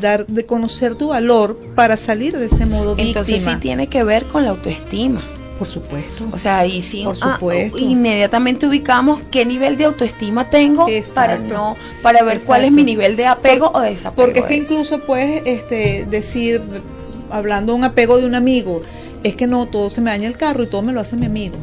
dar 0.01 0.25
de 0.25 0.45
conocer 0.45 0.95
tu 0.95 1.09
valor 1.09 1.57
para 1.75 1.97
salir 1.97 2.37
de 2.37 2.47
ese 2.47 2.65
modo 2.65 2.95
Entonces 2.97 3.43
sí 3.43 3.55
tiene 3.57 3.87
que 3.87 4.03
ver 4.03 4.25
con 4.25 4.43
la 4.43 4.49
autoestima. 4.49 5.21
Por 5.59 5.67
supuesto. 5.67 6.27
O 6.31 6.37
sea, 6.37 6.59
ahí 6.59 6.81
sí, 6.81 7.03
Por 7.03 7.15
supuesto. 7.15 7.77
ah, 7.77 7.81
inmediatamente 7.81 8.65
ubicamos 8.65 9.21
qué 9.29 9.45
nivel 9.45 9.77
de 9.77 9.85
autoestima 9.85 10.49
tengo 10.49 10.87
para 11.13 11.37
no 11.37 11.77
para 12.01 12.23
ver 12.23 12.41
cuál 12.41 12.65
es 12.65 12.71
mi 12.71 12.83
nivel 12.83 13.15
de 13.15 13.27
apego 13.27 13.71
o 13.73 13.79
desapego. 13.81 14.15
Porque 14.15 14.39
es 14.39 14.45
que 14.45 14.55
de 14.55 14.59
incluso 14.61 14.99
puedes 15.05 15.43
este, 15.45 16.05
decir, 16.09 16.61
hablando 17.33 17.73
de 17.73 17.79
un 17.79 17.83
apego 17.83 18.17
de 18.17 18.25
un 18.25 18.35
amigo, 18.35 18.81
es 19.23 19.35
que 19.35 19.47
no, 19.47 19.65
todo 19.67 19.89
se 19.89 20.01
me 20.01 20.11
daña 20.11 20.27
el 20.27 20.37
carro 20.37 20.63
y 20.63 20.67
todo 20.67 20.81
me 20.81 20.93
lo 20.93 20.99
hace 20.99 21.15
mi 21.15 21.25
amigo. 21.25 21.55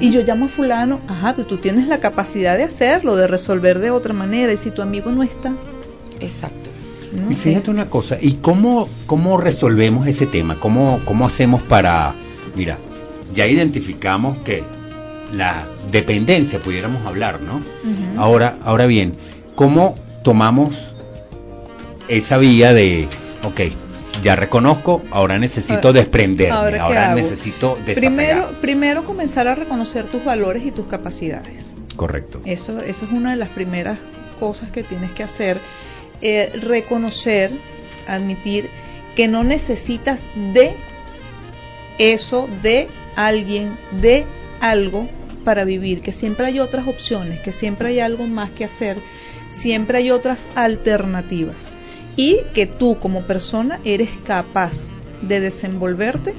Y 0.00 0.10
yo 0.10 0.22
llamo 0.22 0.46
a 0.46 0.48
fulano, 0.48 1.00
ajá, 1.08 1.34
pero 1.34 1.46
tú 1.46 1.58
tienes 1.58 1.88
la 1.88 1.98
capacidad 1.98 2.56
de 2.56 2.64
hacerlo, 2.64 3.16
de 3.16 3.26
resolver 3.26 3.78
de 3.78 3.90
otra 3.90 4.12
manera. 4.12 4.52
Y 4.52 4.56
si 4.56 4.70
tu 4.70 4.82
amigo 4.82 5.10
no 5.10 5.22
está, 5.22 5.52
Exacto. 6.20 6.70
¿no? 7.12 7.30
Y 7.30 7.34
fíjate 7.34 7.70
una 7.70 7.88
cosa, 7.88 8.18
¿y 8.20 8.34
cómo, 8.34 8.88
cómo 9.06 9.38
resolvemos 9.38 10.06
ese 10.06 10.26
tema? 10.26 10.58
¿Cómo, 10.60 11.00
¿Cómo 11.04 11.26
hacemos 11.26 11.62
para, 11.62 12.14
mira, 12.56 12.78
ya 13.34 13.46
identificamos 13.46 14.38
que 14.38 14.62
la 15.32 15.68
dependencia, 15.90 16.60
pudiéramos 16.60 17.06
hablar, 17.06 17.40
¿no? 17.40 17.62
Ahora, 18.16 18.58
ahora 18.62 18.86
bien, 18.86 19.14
¿cómo 19.54 19.94
tomamos 20.22 20.72
esa 22.08 22.38
vía 22.38 22.72
de, 22.72 23.08
ok, 23.44 23.60
ya 24.22 24.36
reconozco, 24.36 25.02
ahora 25.10 25.38
necesito 25.38 25.88
Ahora- 25.88 25.92
desprenderme, 25.92 26.78
¿ahora 26.78 27.14
necesito 27.14 27.76
desapegar. 27.84 27.94
primero, 27.96 28.60
primero 28.60 29.04
comenzar 29.04 29.48
a 29.48 29.54
reconocer 29.54 30.04
tus 30.06 30.24
valores 30.24 30.64
y 30.64 30.70
tus 30.70 30.86
capacidades. 30.86 31.74
Correcto. 31.96 32.40
Eso, 32.44 32.80
eso 32.80 33.04
es 33.06 33.10
una 33.12 33.30
de 33.30 33.36
las 33.36 33.48
primeras 33.48 33.98
cosas 34.38 34.70
que 34.70 34.82
tienes 34.82 35.10
que 35.12 35.22
hacer. 35.24 35.58
Eh, 36.20 36.50
reconocer, 36.62 37.50
admitir 38.06 38.68
que 39.16 39.28
no 39.28 39.44
necesitas 39.44 40.20
de 40.52 40.72
eso, 41.98 42.48
de 42.62 42.88
alguien, 43.16 43.76
de 44.00 44.24
algo 44.60 45.08
para 45.44 45.64
vivir, 45.64 46.00
que 46.00 46.12
siempre 46.12 46.46
hay 46.46 46.60
otras 46.60 46.86
opciones, 46.86 47.40
que 47.40 47.52
siempre 47.52 47.88
hay 47.88 48.00
algo 48.00 48.26
más 48.26 48.50
que 48.50 48.64
hacer, 48.64 48.96
siempre 49.48 49.98
hay 49.98 50.10
otras 50.10 50.48
alternativas 50.54 51.72
y 52.18 52.38
que 52.52 52.66
tú 52.66 52.98
como 52.98 53.22
persona 53.22 53.78
eres 53.84 54.08
capaz 54.26 54.88
de 55.22 55.38
desenvolverte 55.40 56.34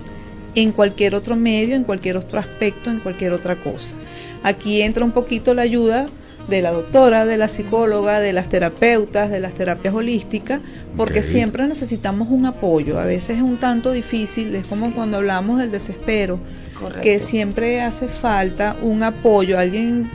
en 0.56 0.72
cualquier 0.74 1.16
otro 1.16 1.36
medio, 1.38 1.76
en 1.76 1.84
cualquier 1.86 2.18
otro 2.18 2.38
aspecto, 2.38 2.92
en 2.92 3.00
cualquier 3.00 3.32
otra 3.32 3.56
cosa. 3.56 3.96
Aquí 4.44 4.82
entra 4.82 5.06
un 5.06 5.12
poquito 5.14 5.54
la 5.54 5.62
ayuda 5.62 6.08
de 6.50 6.62
la 6.62 6.72
doctora, 6.72 7.26
de 7.26 7.38
la 7.38 7.48
psicóloga, 7.48 8.20
de 8.20 8.34
las 8.34 8.50
terapeutas, 8.50 9.30
de 9.32 9.40
las 9.40 9.54
terapias 9.54 9.94
holísticas, 9.94 10.60
porque 10.98 11.24
siempre 11.24 11.66
necesitamos 11.68 12.28
un 12.30 12.46
apoyo. 12.46 13.00
A 13.00 13.06
veces 13.06 13.38
es 13.38 13.42
un 13.44 13.58
tanto 13.58 13.92
difícil, 13.94 14.56
es 14.56 14.68
como 14.68 14.88
Sí. 14.88 14.94
cuando 14.94 15.18
hablamos 15.18 15.60
del 15.60 15.72
desespero, 15.72 16.40
Correcto. 16.78 17.02
que 17.04 17.20
siempre 17.20 17.82
hace 17.82 18.08
falta 18.10 18.76
un 18.82 19.04
apoyo, 19.04 19.58
alguien 19.60 20.10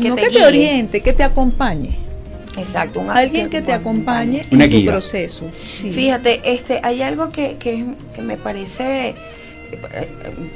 Que 0.00 0.08
no 0.08 0.14
te 0.16 0.22
que 0.22 0.28
guíe. 0.30 0.38
te 0.38 0.46
oriente, 0.46 1.00
que 1.00 1.12
te 1.12 1.22
acompañe, 1.24 1.98
Exacto, 2.56 3.00
un 3.00 3.10
alguien 3.10 3.48
que 3.50 3.62
te 3.62 3.72
acompañe 3.72 4.40
en 4.40 4.70
tu 4.70 4.90
proceso. 4.90 5.50
Sí. 5.66 5.90
Fíjate, 5.90 6.40
este, 6.44 6.80
hay 6.82 7.00
algo 7.02 7.28
que, 7.30 7.56
que, 7.58 7.94
que 8.14 8.22
me 8.22 8.36
parece 8.36 9.10
eh, 9.10 9.16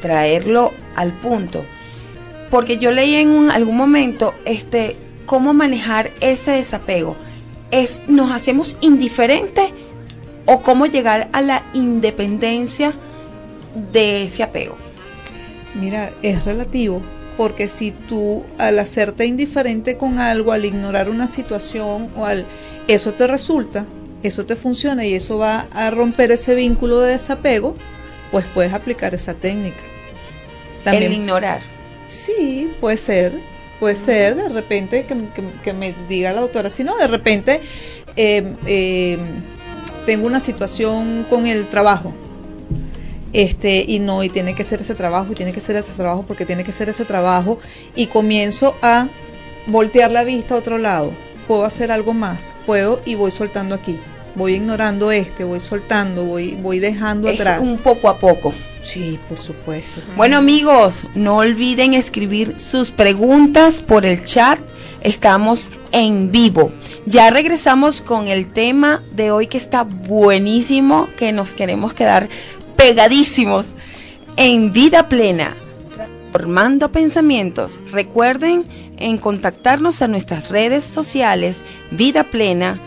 traerlo 0.00 0.72
al 0.96 1.12
punto, 1.12 1.64
porque 2.50 2.78
yo 2.78 2.90
leí 2.90 3.14
en 3.14 3.30
un- 3.30 3.50
algún 3.50 3.76
momento, 3.76 4.34
este, 4.44 4.96
cómo 5.26 5.54
manejar 5.54 6.10
ese 6.20 6.52
desapego. 6.52 7.16
Es, 7.70 8.02
nos 8.08 8.30
hacemos 8.32 8.76
indiferentes 8.80 9.70
o 10.46 10.60
cómo 10.62 10.86
llegar 10.86 11.28
a 11.32 11.40
la 11.42 11.62
independencia 11.74 12.92
de 13.92 14.24
ese 14.24 14.42
apego. 14.42 14.76
Mira, 15.74 16.12
es 16.22 16.44
relativo, 16.44 17.02
porque 17.36 17.68
si 17.68 17.90
tú 17.90 18.44
al 18.58 18.78
hacerte 18.78 19.26
indiferente 19.26 19.96
con 19.96 20.18
algo, 20.18 20.52
al 20.52 20.64
ignorar 20.64 21.08
una 21.10 21.26
situación 21.28 22.08
o 22.16 22.24
al 22.26 22.46
eso 22.88 23.12
te 23.14 23.26
resulta, 23.26 23.86
eso 24.22 24.44
te 24.44 24.56
funciona 24.56 25.04
y 25.04 25.14
eso 25.14 25.38
va 25.38 25.66
a 25.72 25.90
romper 25.90 26.32
ese 26.32 26.54
vínculo 26.54 27.00
de 27.00 27.12
desapego, 27.12 27.74
pues 28.30 28.44
puedes 28.54 28.72
aplicar 28.72 29.14
esa 29.14 29.34
técnica. 29.34 29.76
El 30.86 31.12
ignorar. 31.12 31.60
Sí, 32.06 32.68
puede 32.80 32.96
ser, 32.98 33.32
puede 33.80 33.96
ser 33.96 34.34
de 34.36 34.48
repente 34.50 35.04
que, 35.06 35.14
que- 35.34 35.44
que 35.62 35.72
me 35.72 35.94
diga 36.08 36.32
la 36.32 36.42
doctora, 36.42 36.68
si 36.70 36.84
no, 36.84 36.96
de 36.98 37.06
repente 37.06 37.60
eh, 38.16 38.44
eh, 38.66 39.18
tengo 40.06 40.26
una 40.26 40.40
situación 40.40 41.24
con 41.30 41.46
el 41.46 41.66
trabajo, 41.66 42.12
este, 43.34 43.84
y 43.86 43.98
no, 43.98 44.22
y 44.24 44.30
tiene 44.30 44.54
que 44.54 44.64
ser 44.64 44.80
ese 44.80 44.94
trabajo, 44.94 45.32
y 45.32 45.34
tiene 45.34 45.52
que 45.52 45.60
ser 45.60 45.76
ese 45.76 45.92
trabajo, 45.92 46.24
porque 46.26 46.46
tiene 46.46 46.64
que 46.64 46.72
ser 46.72 46.88
ese 46.88 47.04
trabajo, 47.04 47.58
y 47.94 48.06
comienzo 48.06 48.74
a 48.80 49.08
voltear 49.66 50.10
la 50.10 50.24
vista 50.24 50.54
a 50.54 50.58
otro 50.58 50.78
lado, 50.78 51.12
puedo 51.46 51.64
hacer 51.64 51.92
algo 51.92 52.14
más, 52.14 52.54
puedo 52.64 53.00
y 53.04 53.16
voy 53.16 53.30
soltando 53.30 53.74
aquí, 53.74 53.98
voy 54.34 54.54
ignorando 54.54 55.10
este, 55.10 55.44
voy 55.44 55.60
soltando, 55.60 56.24
voy, 56.24 56.56
voy 56.60 56.78
dejando 56.78 57.28
Es 57.28 57.40
atrás. 57.40 57.60
un 57.62 57.78
poco 57.78 58.08
a 58.08 58.18
poco. 58.18 58.52
Sí, 58.82 59.18
por 59.28 59.38
supuesto. 59.38 60.00
Bueno 60.16 60.36
amigos, 60.36 61.06
no 61.14 61.38
olviden 61.38 61.94
escribir 61.94 62.58
sus 62.58 62.90
preguntas 62.90 63.80
por 63.80 64.04
el 64.04 64.24
chat. 64.24 64.58
Estamos 65.00 65.70
en 65.92 66.30
vivo. 66.32 66.72
Ya 67.06 67.30
regresamos 67.30 68.00
con 68.00 68.28
el 68.28 68.50
tema 68.50 69.02
de 69.12 69.30
hoy 69.30 69.46
que 69.46 69.58
está 69.58 69.82
buenísimo, 69.82 71.08
que 71.18 71.32
nos 71.32 71.52
queremos 71.52 71.92
quedar 71.92 72.28
pegadísimos 72.84 73.74
en 74.36 74.72
vida 74.74 75.08
plena, 75.08 75.56
formando 76.32 76.92
pensamientos. 76.92 77.80
Recuerden 77.90 78.66
en 78.98 79.16
contactarnos 79.16 80.02
a 80.02 80.08
nuestras 80.08 80.50
redes 80.50 80.84
sociales, 80.84 81.64
vida 81.90 82.24
plena, 82.24 82.78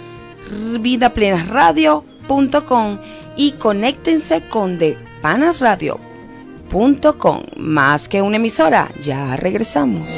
vidaplenasradio.com 0.79 2.99
y 3.37 3.53
conéctense 3.53 4.43
con 4.47 4.77
depanasradio.com. 4.77 7.41
Más 7.55 8.07
que 8.07 8.21
una 8.21 8.35
emisora, 8.35 8.91
ya 9.01 9.35
regresamos. 9.35 10.11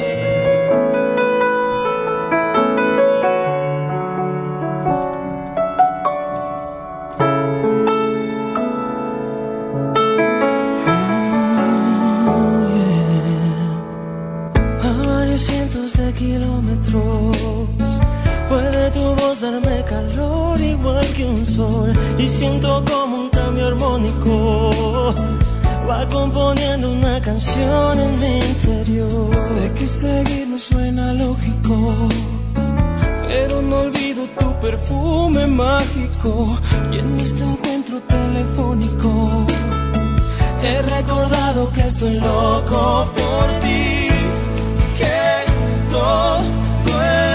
Darme 19.40 19.82
calor 19.88 20.60
igual 20.60 21.06
que 21.16 21.24
un 21.24 21.46
sol 21.46 21.92
y 22.18 22.28
siento 22.28 22.84
como 22.84 23.16
un 23.16 23.30
cambio 23.30 23.68
armónico 23.68 25.14
va 25.88 26.06
componiendo 26.08 26.92
una 26.92 27.20
canción 27.22 27.98
en 27.98 28.20
mi 28.20 28.38
interior. 28.38 29.30
Sé 29.48 29.72
que 29.72 29.86
seguir 29.86 30.46
no 30.46 30.58
suena 30.58 31.14
lógico, 31.14 31.74
pero 33.28 33.62
no 33.62 33.76
olvido 33.80 34.26
tu 34.38 34.60
perfume 34.60 35.46
mágico 35.46 36.58
y 36.92 36.98
en 36.98 37.20
este 37.20 37.42
encuentro 37.42 38.00
telefónico. 38.00 39.46
He 40.62 40.82
recordado 40.82 41.70
que 41.72 41.80
estoy 41.80 42.20
loco 42.20 43.10
por 43.16 43.46
ti, 43.62 44.08
que 44.98 45.90
todo 45.90 46.40
el 47.02 47.29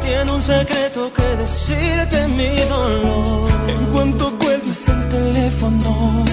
Tiene 0.00 0.32
un 0.32 0.42
secreto 0.42 1.12
que 1.12 1.22
decirte 1.22 2.26
mi 2.26 2.56
dolor. 2.68 3.48
En 3.68 3.86
cuanto 3.92 4.36
cuelgues 4.36 4.88
el 4.88 5.08
teléfono, 5.08 6.24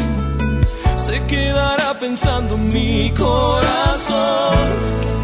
se 0.97 1.23
quedará 1.27 1.93
pensando 1.99 2.57
mi 2.57 3.11
corazón 3.11 5.16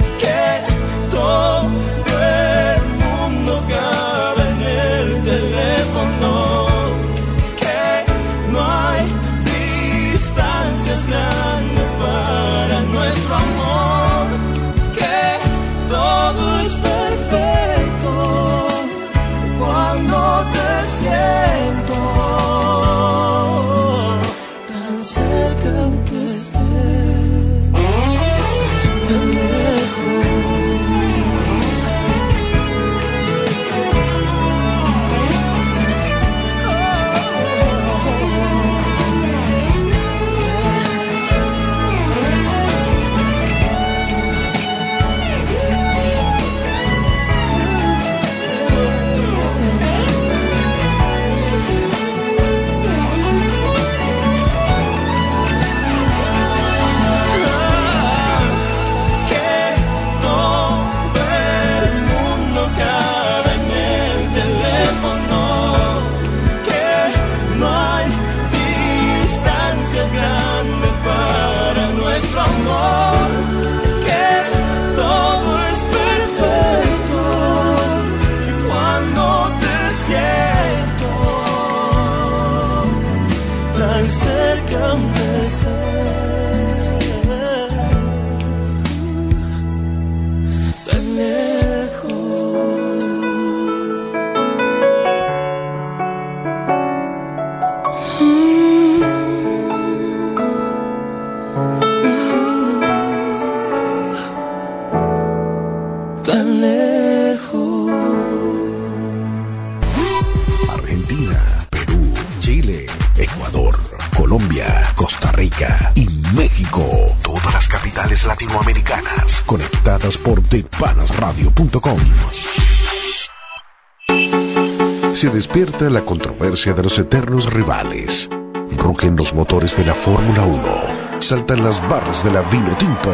Se 125.13 125.29
despierta 125.29 125.89
la 125.89 126.03
controversia 126.05 126.73
de 126.73 126.83
los 126.83 126.97
eternos 126.99 127.53
rivales. 127.53 128.29
Rugen 128.77 129.15
los 129.15 129.33
motores 129.33 129.77
de 129.77 129.85
la 129.85 129.93
Fórmula 129.93 130.43
1. 130.43 131.21
Saltan 131.21 131.63
las 131.63 131.87
barras 131.87 132.23
de 132.23 132.31
la 132.31 132.41
vino 132.41 132.75
tinto. 132.77 133.13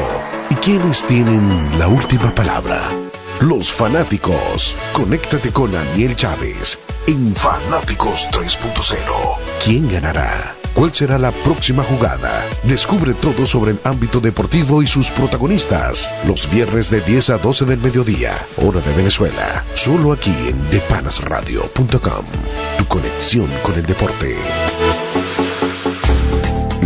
¿Y 0.49 0.55
quiénes 0.55 1.05
tienen 1.05 1.77
la 1.77 1.87
última 1.87 2.33
palabra? 2.33 2.81
Los 3.41 3.71
fanáticos. 3.71 4.75
Conéctate 4.93 5.51
con 5.51 5.71
Daniel 5.71 6.15
Chávez 6.15 6.79
en 7.07 7.35
Fanáticos 7.35 8.27
3.0. 8.31 8.95
¿Quién 9.63 9.91
ganará? 9.91 10.55
¿Cuál 10.73 10.93
será 10.93 11.17
la 11.17 11.31
próxima 11.31 11.83
jugada? 11.83 12.45
Descubre 12.63 13.13
todo 13.13 13.45
sobre 13.45 13.71
el 13.71 13.79
ámbito 13.83 14.19
deportivo 14.19 14.81
y 14.81 14.87
sus 14.87 15.09
protagonistas. 15.09 16.13
Los 16.25 16.49
viernes 16.49 16.89
de 16.89 17.01
10 17.01 17.31
a 17.31 17.37
12 17.37 17.65
del 17.65 17.79
mediodía, 17.79 18.37
hora 18.57 18.81
de 18.81 18.93
Venezuela. 18.93 19.65
Solo 19.73 20.13
aquí 20.13 20.33
en 20.47 20.69
depanasradio.com. 20.69 22.25
Tu 22.77 22.85
conexión 22.85 23.47
con 23.63 23.75
el 23.75 23.85
deporte. 23.85 24.35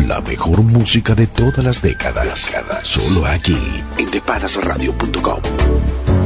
La 0.08 0.22
mejor 0.22 0.64
música 0.64 1.16
de 1.16 1.28
todas 1.28 1.64
las 1.64 1.82
décadas. 1.82 2.52
Solo 2.84 3.26
aquí 3.26 3.58
en 3.98 4.12
depanasradio.com. 4.12 6.23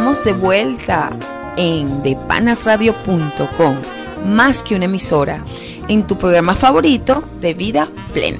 Estamos 0.00 0.24
de 0.24 0.32
vuelta 0.32 1.10
en 1.58 2.02
depanasradio.com, 2.02 3.76
más 4.24 4.62
que 4.62 4.74
una 4.74 4.86
emisora, 4.86 5.44
en 5.88 6.06
tu 6.06 6.16
programa 6.16 6.54
favorito 6.54 7.22
de 7.42 7.52
vida 7.52 7.90
plena, 8.14 8.38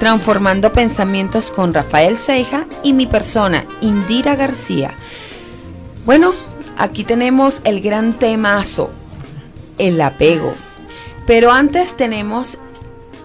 transformando 0.00 0.72
pensamientos 0.72 1.52
con 1.52 1.72
Rafael 1.72 2.16
Ceja 2.16 2.66
y 2.82 2.92
mi 2.92 3.06
persona, 3.06 3.64
Indira 3.82 4.34
García. 4.34 4.96
Bueno, 6.04 6.32
aquí 6.76 7.04
tenemos 7.04 7.60
el 7.62 7.82
gran 7.82 8.14
temazo, 8.14 8.90
el 9.78 10.00
apego. 10.00 10.54
Pero 11.24 11.52
antes 11.52 11.96
tenemos 11.96 12.58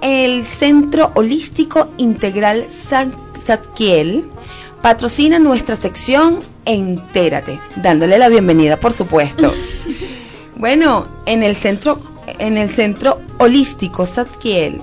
el 0.01 0.45
Centro 0.45 1.09
Holístico 1.15 1.87
Integral 1.97 2.67
Zadkiel 2.69 4.29
patrocina 4.83 5.39
nuestra 5.39 5.75
sección 5.75 6.39
Entérate, 6.65 7.59
dándole 7.77 8.17
la 8.17 8.29
bienvenida, 8.29 8.79
por 8.79 8.93
supuesto. 8.93 9.53
bueno, 10.55 11.05
en 11.25 11.43
el 11.43 11.55
centro 11.55 11.99
en 12.39 12.57
el 12.57 12.69
Centro 12.69 13.19
Holístico 13.37 14.05
Zadkiel 14.05 14.81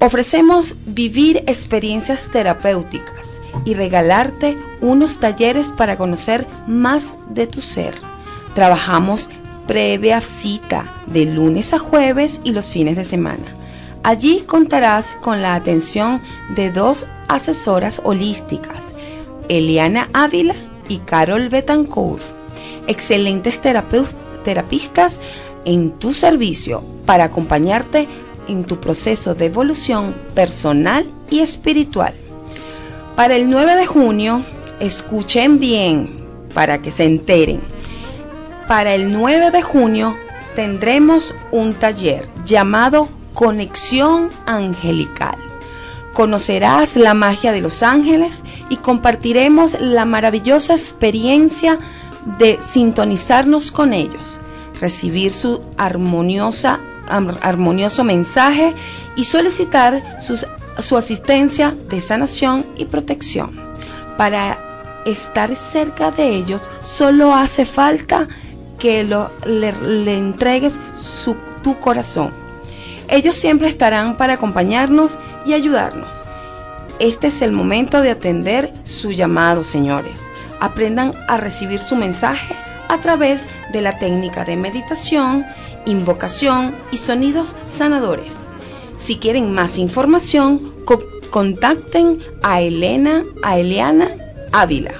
ofrecemos 0.00 0.76
vivir 0.86 1.38
experiencias 1.46 2.30
terapéuticas 2.30 3.40
y 3.64 3.74
regalarte 3.74 4.56
unos 4.80 5.18
talleres 5.18 5.72
para 5.72 5.96
conocer 5.96 6.46
más 6.66 7.14
de 7.30 7.46
tu 7.46 7.60
ser. 7.60 7.94
Trabajamos 8.54 9.28
previa 9.66 10.20
cita 10.20 10.94
de 11.06 11.26
lunes 11.26 11.72
a 11.74 11.78
jueves 11.78 12.40
y 12.44 12.52
los 12.52 12.70
fines 12.70 12.96
de 12.96 13.04
semana. 13.04 13.44
Allí 14.04 14.44
contarás 14.46 15.16
con 15.20 15.42
la 15.42 15.54
atención 15.54 16.20
de 16.54 16.70
dos 16.70 17.06
asesoras 17.26 18.00
holísticas, 18.04 18.94
Eliana 19.48 20.08
Ávila 20.12 20.54
y 20.88 20.98
Carol 20.98 21.48
Betancourt, 21.48 22.22
excelentes 22.86 23.60
terapistas 23.60 25.20
en 25.64 25.92
tu 25.92 26.14
servicio 26.14 26.82
para 27.06 27.24
acompañarte 27.24 28.08
en 28.48 28.64
tu 28.64 28.80
proceso 28.80 29.34
de 29.34 29.46
evolución 29.46 30.14
personal 30.34 31.06
y 31.30 31.40
espiritual. 31.40 32.14
Para 33.14 33.36
el 33.36 33.50
9 33.50 33.76
de 33.76 33.86
junio, 33.86 34.44
escuchen 34.80 35.58
bien 35.58 36.24
para 36.54 36.80
que 36.80 36.90
se 36.90 37.04
enteren. 37.04 37.60
Para 38.66 38.94
el 38.94 39.12
9 39.12 39.50
de 39.50 39.62
junio 39.62 40.16
tendremos 40.54 41.34
un 41.50 41.74
taller 41.74 42.28
llamado 42.44 43.08
Conexión 43.34 44.30
Angelical. 44.46 45.47
Conocerás 46.18 46.96
la 46.96 47.14
magia 47.14 47.52
de 47.52 47.60
los 47.60 47.84
ángeles 47.84 48.42
y 48.70 48.78
compartiremos 48.78 49.76
la 49.80 50.04
maravillosa 50.04 50.72
experiencia 50.72 51.78
de 52.40 52.58
sintonizarnos 52.60 53.70
con 53.70 53.92
ellos, 53.92 54.40
recibir 54.80 55.30
su 55.30 55.62
armoniosa, 55.76 56.80
armonioso 57.06 58.02
mensaje 58.02 58.74
y 59.14 59.22
solicitar 59.22 60.18
su 60.20 60.96
asistencia 60.96 61.76
de 61.88 62.00
sanación 62.00 62.66
y 62.76 62.86
protección. 62.86 63.52
Para 64.16 64.58
estar 65.06 65.54
cerca 65.54 66.10
de 66.10 66.30
ellos 66.34 66.62
solo 66.82 67.32
hace 67.32 67.64
falta 67.64 68.26
que 68.80 69.04
le, 69.04 70.18
entregues 70.18 70.80
tu 71.62 71.78
corazón. 71.78 72.32
Ellos 73.08 73.36
siempre 73.36 73.68
estarán 73.68 74.16
para 74.16 74.34
acompañarnos 74.34 75.18
y 75.48 75.54
ayudarnos. 75.54 76.14
Este 77.00 77.26
es 77.28 77.42
el 77.42 77.52
momento 77.52 78.00
de 78.02 78.10
atender 78.10 78.72
su 78.84 79.10
llamado, 79.12 79.64
señores. 79.64 80.24
Aprendan 80.60 81.12
a 81.28 81.36
recibir 81.36 81.78
su 81.80 81.94
mensaje 81.96 82.54
a 82.88 82.98
través 82.98 83.46
de 83.72 83.80
la 83.82 83.98
técnica 83.98 84.44
de 84.44 84.56
meditación, 84.56 85.44
invocación 85.86 86.74
y 86.90 86.96
sonidos 86.98 87.54
sanadores. 87.68 88.48
Si 88.96 89.16
quieren 89.18 89.52
más 89.54 89.78
información, 89.78 90.72
co- 90.84 91.02
contacten 91.30 92.18
a 92.42 92.60
Elena, 92.60 93.22
a 93.42 93.58
Eliana 93.58 94.10
Ávila 94.52 94.92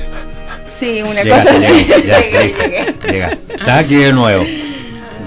Sí, 0.70 1.02
una 1.02 1.22
Llegaste, 1.22 1.52
cosa 1.54 1.68
así. 1.68 1.86
ya, 2.06 2.20
Llegué, 2.20 2.94
llega. 3.10 3.30
Estás 3.48 3.84
aquí 3.84 3.96
de 3.96 4.12
nuevo. 4.12 4.44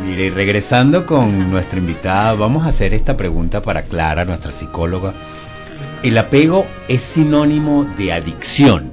Mire, 0.06 0.26
y 0.26 0.30
regresando 0.30 1.06
con 1.06 1.52
nuestra 1.52 1.80
invitada, 1.80 2.34
vamos 2.34 2.64
a 2.66 2.70
hacer 2.70 2.94
esta 2.94 3.18
pregunta 3.18 3.62
para 3.62 3.84
Clara, 3.84 4.26
nuestra 4.26 4.52
psicóloga. 4.52 5.14
¿El 6.04 6.18
apego 6.18 6.66
es 6.88 7.02
sinónimo 7.02 7.84
de 7.98 8.14
adicción? 8.14 8.92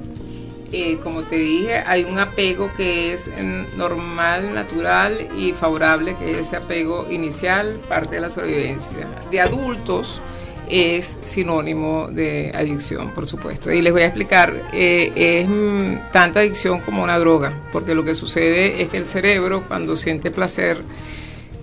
Eh, 0.71 0.99
como 1.01 1.23
te 1.23 1.35
dije, 1.37 1.77
hay 1.85 2.03
un 2.03 2.19
apego 2.19 2.71
que 2.77 3.13
es 3.13 3.27
mm, 3.27 3.77
normal, 3.77 4.53
natural 4.53 5.27
y 5.35 5.53
favorable, 5.53 6.15
que 6.17 6.31
es 6.31 6.37
ese 6.47 6.57
apego 6.57 7.07
inicial, 7.09 7.79
parte 7.87 8.15
de 8.15 8.21
la 8.21 8.29
sobrevivencia. 8.29 9.07
De 9.31 9.41
adultos 9.41 10.21
es 10.69 11.17
sinónimo 11.23 12.07
de 12.07 12.51
adicción, 12.53 13.11
por 13.13 13.27
supuesto. 13.27 13.71
Y 13.71 13.81
les 13.81 13.91
voy 13.91 14.03
a 14.03 14.05
explicar, 14.05 14.69
eh, 14.71 15.11
es 15.15 15.47
mm, 15.49 16.11
tanta 16.11 16.41
adicción 16.41 16.79
como 16.81 17.03
una 17.03 17.17
droga, 17.17 17.67
porque 17.71 17.95
lo 17.95 18.03
que 18.03 18.15
sucede 18.15 18.81
es 18.81 18.89
que 18.89 18.97
el 18.97 19.07
cerebro 19.07 19.63
cuando 19.67 19.95
siente 19.95 20.31
placer 20.31 20.81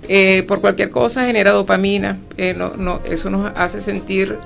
eh, 0.08 0.42
por 0.46 0.60
cualquier 0.60 0.90
cosa 0.90 1.26
genera 1.26 1.52
dopamina, 1.52 2.18
eh, 2.36 2.54
no, 2.54 3.00
eso 3.04 3.30
nos 3.30 3.52
hace 3.56 3.80
sentir 3.80 4.38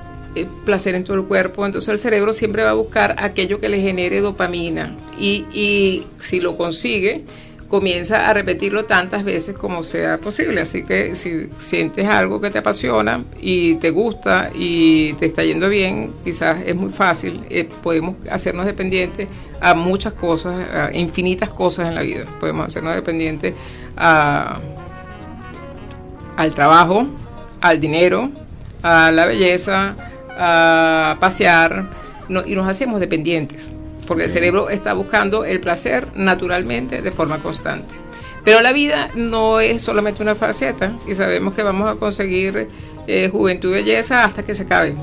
placer 0.64 0.94
en 0.94 1.02
todo 1.02 1.16
el 1.16 1.24
cuerpo, 1.24 1.66
entonces 1.66 1.88
el 1.88 1.98
cerebro 1.98 2.32
siempre 2.32 2.62
va 2.62 2.70
a 2.70 2.74
buscar 2.74 3.16
aquello 3.18 3.58
que 3.58 3.68
le 3.68 3.80
genere 3.80 4.20
dopamina 4.20 4.94
y 5.18 6.06
si 6.20 6.40
lo 6.40 6.56
consigue, 6.56 7.24
comienza 7.70 8.28
a 8.28 8.34
repetirlo 8.34 8.84
tantas 8.84 9.24
veces 9.24 9.54
como 9.56 9.82
sea 9.84 10.18
posible. 10.18 10.60
Así 10.60 10.82
que 10.82 11.14
si 11.14 11.48
sientes 11.58 12.06
algo 12.06 12.40
que 12.40 12.50
te 12.50 12.58
apasiona 12.58 13.22
y 13.40 13.76
te 13.76 13.90
gusta 13.90 14.50
y 14.54 15.12
te 15.14 15.26
está 15.26 15.44
yendo 15.44 15.68
bien, 15.68 16.12
quizás 16.24 16.62
es 16.66 16.74
muy 16.76 16.90
fácil, 16.92 17.44
eh, 17.48 17.68
podemos 17.82 18.16
hacernos 18.30 18.66
dependientes 18.66 19.28
a 19.60 19.74
muchas 19.74 20.12
cosas, 20.14 20.68
a 20.70 20.90
infinitas 20.98 21.48
cosas 21.50 21.88
en 21.88 21.94
la 21.94 22.02
vida. 22.02 22.24
Podemos 22.40 22.66
hacernos 22.66 22.94
dependientes 22.94 23.54
a 23.96 24.58
al 26.36 26.52
trabajo, 26.54 27.06
al 27.60 27.80
dinero, 27.80 28.30
a 28.82 29.10
la 29.12 29.26
belleza, 29.26 29.94
a 30.38 31.16
pasear, 31.20 31.90
no- 32.28 32.46
y 32.46 32.54
nos 32.54 32.66
hacemos 32.68 32.98
dependientes, 33.00 33.72
porque 34.10 34.24
el 34.24 34.30
cerebro 34.30 34.70
está 34.70 34.92
buscando 34.92 35.44
el 35.44 35.60
placer 35.60 36.08
naturalmente 36.16 37.00
de 37.00 37.12
forma 37.12 37.38
constante. 37.38 37.94
Pero 38.44 38.60
la 38.60 38.72
vida 38.72 39.08
no 39.14 39.60
es 39.60 39.82
solamente 39.82 40.20
una 40.20 40.34
faceta 40.34 40.98
y 41.06 41.14
sabemos 41.14 41.54
que 41.54 41.62
vamos 41.62 41.88
a 41.88 41.94
conseguir 41.94 42.66
eh, 43.06 43.28
juventud 43.30 43.68
y 43.68 43.74
belleza 43.74 44.24
hasta 44.24 44.42
que 44.42 44.56
se 44.56 44.64
acabe. 44.64 44.96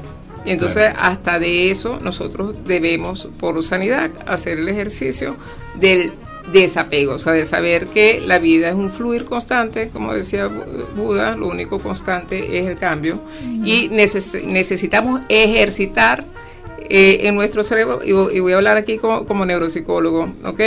Y 0.44 0.52
entonces 0.52 0.92
hasta 0.98 1.40
de 1.40 1.72
eso 1.72 2.00
nosotros 2.02 2.54
debemos 2.66 3.30
por 3.40 3.64
sanidad 3.64 4.12
hacer 4.26 4.60
el 4.60 4.68
ejercicio 4.68 5.38
del 5.76 6.12
desapego, 6.52 7.14
o 7.14 7.18
sea, 7.18 7.32
de 7.32 7.46
saber 7.46 7.88
que 7.88 8.20
la 8.20 8.40
vida 8.40 8.68
es 8.68 8.76
un 8.76 8.92
fluir 8.92 9.24
constante, 9.24 9.88
como 9.88 10.14
decía 10.14 10.48
Buda, 10.98 11.38
lo 11.38 11.48
único 11.48 11.80
constante 11.80 12.60
es 12.60 12.68
el 12.68 12.78
cambio 12.78 13.22
y 13.64 13.88
neces 13.88 14.36
necesitamos 14.44 15.22
ejercitar 15.30 16.26
eh, 16.90 17.28
en 17.28 17.36
nuestro 17.36 17.64
cerebro, 17.64 18.02
y, 18.04 18.40
voy 18.40 18.54
a 18.54 18.56
hablar 18.56 18.78
aquí 18.78 18.98
como, 18.98 19.26
como 19.26 19.46
neuropsicólogo, 19.46 20.30
¿ok? 20.44 20.62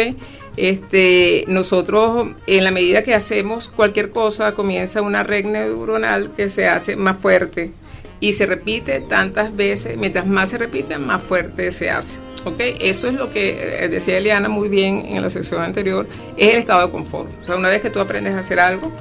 Este, 0.56 1.44
nosotros, 1.48 2.28
en 2.46 2.64
la 2.64 2.70
medida 2.70 3.02
que 3.02 3.14
hacemos 3.14 3.68
cualquier 3.68 4.11
cosa, 4.11 4.52
comienza 4.52 5.00
una 5.02 5.22
red 5.22 5.46
neuronal 5.46 6.32
que 6.34 6.48
se 6.48 6.68
hace 6.68 6.96
más 6.96 7.18
fuerte 7.18 7.72
y 8.20 8.34
se 8.34 8.46
repite 8.46 9.00
tantas 9.00 9.56
veces, 9.56 9.96
mientras 9.96 10.26
más 10.26 10.50
se 10.50 10.58
repite, 10.58 10.98
más 10.98 11.22
fuerte 11.22 11.70
se 11.70 11.90
hace. 11.90 12.20
¿ok? 12.44 12.61
Eso 12.80 13.08
es 13.08 13.14
lo 13.14 13.30
que 13.30 13.84
eh, 13.84 13.88
decía 13.88 14.18
Eliana 14.18 14.48
muy 14.48 14.68
bien 14.68 15.06
en 15.06 15.22
la 15.22 15.30
sección 15.30 15.62
anterior, 15.62 16.06
es 16.36 16.54
el 16.54 16.61
estado 16.61 16.86
de 16.86 16.92
confort. 16.92 17.30
O 17.42 17.44
sea, 17.44 17.56
una 17.56 17.68
vez 17.68 17.80
que 17.80 17.90
tú 17.90 18.00
aprendes 18.00 18.34
a 18.34 18.40
hacer 18.40 18.61
algo, 18.61 18.92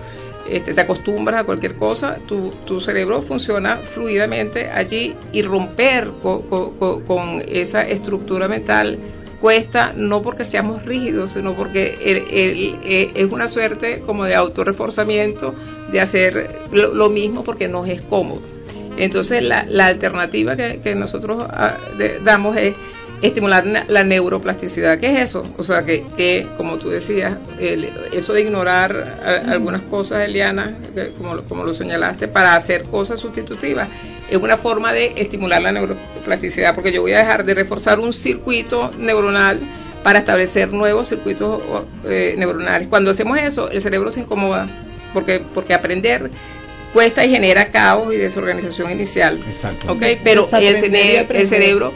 este, 0.50 0.74
te 0.74 0.82
acostumbras 0.82 1.42
a 1.42 1.44
cualquier 1.44 1.76
cosa, 1.76 2.18
tu, 2.28 2.50
tu 2.66 2.82
cerebro 2.82 3.22
funciona 3.22 3.78
fluidamente 3.78 4.70
allí 4.70 5.16
y 5.32 5.42
romper 5.42 6.10
con, 6.22 6.42
con, 6.42 7.44
esa 7.48 7.82
estructura 7.82 8.48
mental 8.48 8.98
cuesta 9.40 9.94
no 9.96 10.22
porque 10.22 10.44
seamos 10.44 10.86
rígidos, 10.86 11.32
sino 11.32 11.54
porque 11.54 11.96
es 13.16 13.32
una 13.32 13.48
suerte 13.48 14.02
como 14.06 14.26
de 14.26 14.36
autorreforzamiento 14.36 15.54
de 15.92 16.02
hacer 16.02 16.60
lo, 16.72 17.10
mismo 17.10 17.44
porque 17.44 17.68
nos 17.68 17.88
es 17.88 18.02
cómodo. 18.02 18.42
Entonces 18.98 19.42
la, 19.44 19.66
la 19.68 19.86
alternativa 19.86 20.58
que, 20.58 20.82
que 20.82 20.94
nosotros 20.94 21.46
a, 21.50 21.78
de, 21.98 22.20
damos 22.20 22.58
es 22.58 22.76
estimular 23.22 23.66
la 23.66 24.04
neuroplasticidad. 24.04 25.00
¿Qué 25.00 25.14
es 25.14 25.30
eso? 25.30 25.44
O 25.58 25.64
sea, 25.64 25.84
que, 25.84 26.06
que 26.16 26.48
como 26.58 26.78
tú 26.78 26.90
decías, 26.90 27.38
el, 27.60 27.90
eso 28.14 28.34
de 28.34 28.42
ignorar 28.42 29.20
a, 29.24 29.52
algunas 29.52 29.82
cosas, 29.84 30.26
Eliana, 30.26 30.78
que, 30.94 31.12
como, 31.18 31.44
como 31.44 31.64
lo 31.64 31.74
señalaste, 31.74 32.28
para 32.28 32.56
hacer 32.56 32.84
cosas 32.84 33.20
sustitutivas, 33.20 33.90
es 34.30 34.38
una 34.38 34.58
forma 34.58 34.94
de 34.94 35.14
estimular 35.18 35.62
la 35.62 35.72
neuroplasticidad, 35.72 36.76
porque 36.76 36.92
yo 36.92 37.02
voy 37.02 37.14
a 37.14 37.20
dejar 37.20 37.44
de 37.44 37.56
reforzar 37.56 38.00
un 38.00 38.14
circuito 38.14 38.92
neuronal 38.98 39.60
para 40.04 40.20
establecer 40.20 40.72
nuevos 40.72 41.10
circuitos 41.10 41.62
eh, 42.06 42.36
neuronales. 42.38 42.88
Cuando 42.88 43.12
hacemos 43.12 43.38
eso, 43.40 43.70
el 43.70 43.82
cerebro 43.82 44.12
se 44.12 44.22
incomoda, 44.22 44.68
porque, 45.14 45.42
porque 45.54 45.74
aprender 45.74 46.30
cuesta 46.94 47.26
y 47.26 47.32
genera 47.32 47.68
caos 47.68 48.14
y 48.14 48.18
desorganización 48.18 48.92
inicial. 48.92 49.40
Exacto. 49.48 49.92
¿okay? 49.92 50.20
Pero 50.24 50.48
el, 50.58 50.78
cere 50.78 51.28
el 51.30 51.48
cerebro 51.48 51.94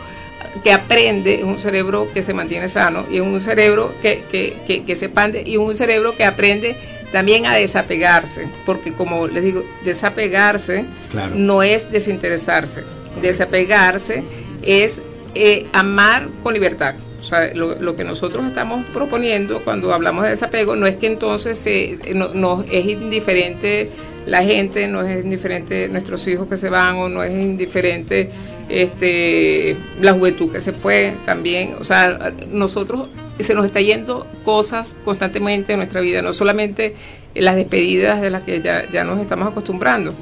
que 0.64 0.72
aprende, 0.72 1.36
es 1.36 1.44
un 1.44 1.60
cerebro 1.60 2.08
que 2.14 2.24
se 2.24 2.34
mantiene 2.34 2.68
sano 2.70 3.06
y 3.10 3.16
es 3.16 3.22
un 3.22 3.39
cerebro 3.41 3.94
que, 4.02 4.24
que, 4.32 4.56
que, 4.66 4.84
que 4.84 4.96
se 4.96 5.06
expande 5.06 5.44
y 5.46 5.58
un 5.58 5.76
cerebro 5.76 6.16
que 6.16 6.26
aprende 6.26 6.76
también 7.12 7.46
a 7.46 7.56
desapegarse, 7.56 8.48
porque 8.66 8.91
como 8.91 9.28
les 9.28 9.44
digo, 9.44 9.64
desapegarse 9.86 10.86
Claro. 11.12 11.36
no 11.36 11.62
es 11.62 11.91
desinteresarse, 11.91 12.84
desapegarse 13.22 14.24
es 14.64 15.02
eh, 15.36 15.68
amar 15.74 16.28
con 16.41 16.54
libertad. 16.54 16.96
O 17.20 17.26
sea, 17.26 17.54
lo, 17.54 17.76
lo, 17.76 17.96
que 17.96 18.04
nosotros 18.04 18.46
estamos 18.46 18.86
proponiendo 18.88 19.62
cuando 19.64 19.94
hablamos 19.94 20.24
de 20.24 20.32
desapego 20.32 20.76
no 20.76 20.86
es 20.88 20.96
que 20.98 21.08
entonces 21.08 21.58
se, 21.58 21.98
no, 22.14 22.34
nos 22.34 22.66
es 22.70 22.86
indiferente 22.86 23.89
la 24.26 24.44
gente, 24.44 24.88
no 24.88 25.02
es 25.02 25.24
indiferente 25.24 25.88
nuestros 25.88 26.28
hijos 26.28 26.48
que 26.48 26.58
se 26.58 26.70
van 26.70 26.96
o 26.96 27.08
no 27.10 27.24
es 27.24 27.32
indiferente 27.32 28.30
este, 28.70 29.78
la 30.01 30.14
juventud 30.14 30.51
que 30.51 30.61
se 30.61 30.74
fue 30.74 31.14
también. 31.26 31.76
O 31.80 31.84
sea, 31.84 32.34
nosotros 32.49 33.09
se 33.39 33.53
nos 33.55 33.66
está 33.66 33.82
yendo 33.82 34.28
cosas 34.45 34.95
constantemente 35.03 35.74
en 35.74 35.80
nuestra 35.80 36.01
vida, 36.01 36.22
no 36.22 36.34
solamente 36.34 36.95
las 37.36 37.55
despedidas 37.55 38.22
de 38.22 38.30
las 38.30 38.43
que 38.43 38.61
ya, 38.61 38.84
ya 38.91 39.03
nos 39.03 39.20
estamos 39.20 39.47
acostumbrando, 39.47 40.14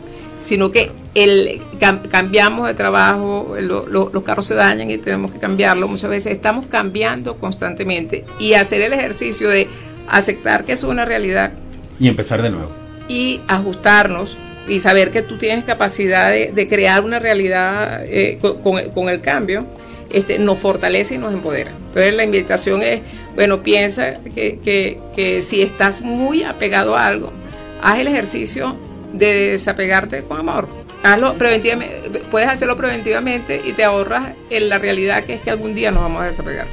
sino 0.41 0.71
que 0.71 0.91
el, 1.13 1.61
cam, 1.79 2.03
cambiamos 2.03 2.67
de 2.67 2.73
trabajo, 2.73 3.55
lo, 3.59 3.85
lo, 3.85 4.09
los 4.13 4.23
carros 4.23 4.45
se 4.45 4.55
dañan 4.55 4.89
y 4.89 4.97
tenemos 4.97 5.31
que 5.31 5.39
cambiarlo. 5.39 5.87
Muchas 5.87 6.09
veces 6.09 6.31
estamos 6.33 6.67
cambiando 6.67 7.37
constantemente 7.37 8.25
y 8.39 8.53
hacer 8.53 8.81
el 8.81 8.93
ejercicio 8.93 9.49
de 9.49 9.67
aceptar 10.07 10.63
que 10.63 10.73
eso 10.73 10.87
es 10.87 10.93
una 10.93 11.05
realidad. 11.05 11.51
Y 11.99 12.07
empezar 12.07 12.41
de 12.41 12.49
nuevo. 12.49 12.80
Y 13.12 13.41
ajustarnos 13.47 14.38
y 14.68 14.80
saber 14.80 15.12
que 15.12 15.22
tú 15.22 15.38
tienes 15.38 15.66
capacidad 15.66 16.32
de, 16.32 16.51
de 16.53 16.68
crear 16.68 17.03
una 17.03 17.20
realidad 17.20 18.05
eh, 18.05 18.38
con, 18.39 18.89
con, 18.91 19.09
el 19.09 19.20
cambio, 19.20 19.66
este, 20.12 20.39
nos 20.39 20.59
fortalece 20.59 21.16
y 21.16 21.18
nos 21.18 21.34
empodera. 21.34 21.72
Entonces 21.88 22.14
la 22.14 22.24
invitación 22.24 22.82
es, 22.82 23.01
bueno, 23.36 23.64
piensa 23.64 24.14
que, 24.24 24.59
que, 24.64 24.99
que 25.16 25.41
si 25.41 25.62
estás 25.62 26.01
muy 26.01 26.43
apegado 26.43 26.95
a 26.95 27.07
algo, 27.07 27.34
haz 27.82 27.99
el 27.99 28.07
ejercicio 28.07 28.76
de 29.12 29.51
desapegarte 29.51 30.24
con 30.24 30.39
amor. 30.39 30.70
Hazlo 31.03 31.34
preventivamente, 31.38 32.22
puedes 32.30 32.47
hacerlo 32.47 32.78
preventivamente 32.78 33.59
y 33.66 33.74
te 33.74 33.84
ahorras 33.84 34.34
en 34.49 34.70
la 34.70 34.78
realidad 34.78 35.24
que 35.24 35.34
es 35.34 35.41
que 35.41 35.49
algún 35.49 35.74
día 35.74 35.91
nos 35.91 36.03
vamos 36.03 36.22
a 36.22 36.26
desapegar. 36.28 36.68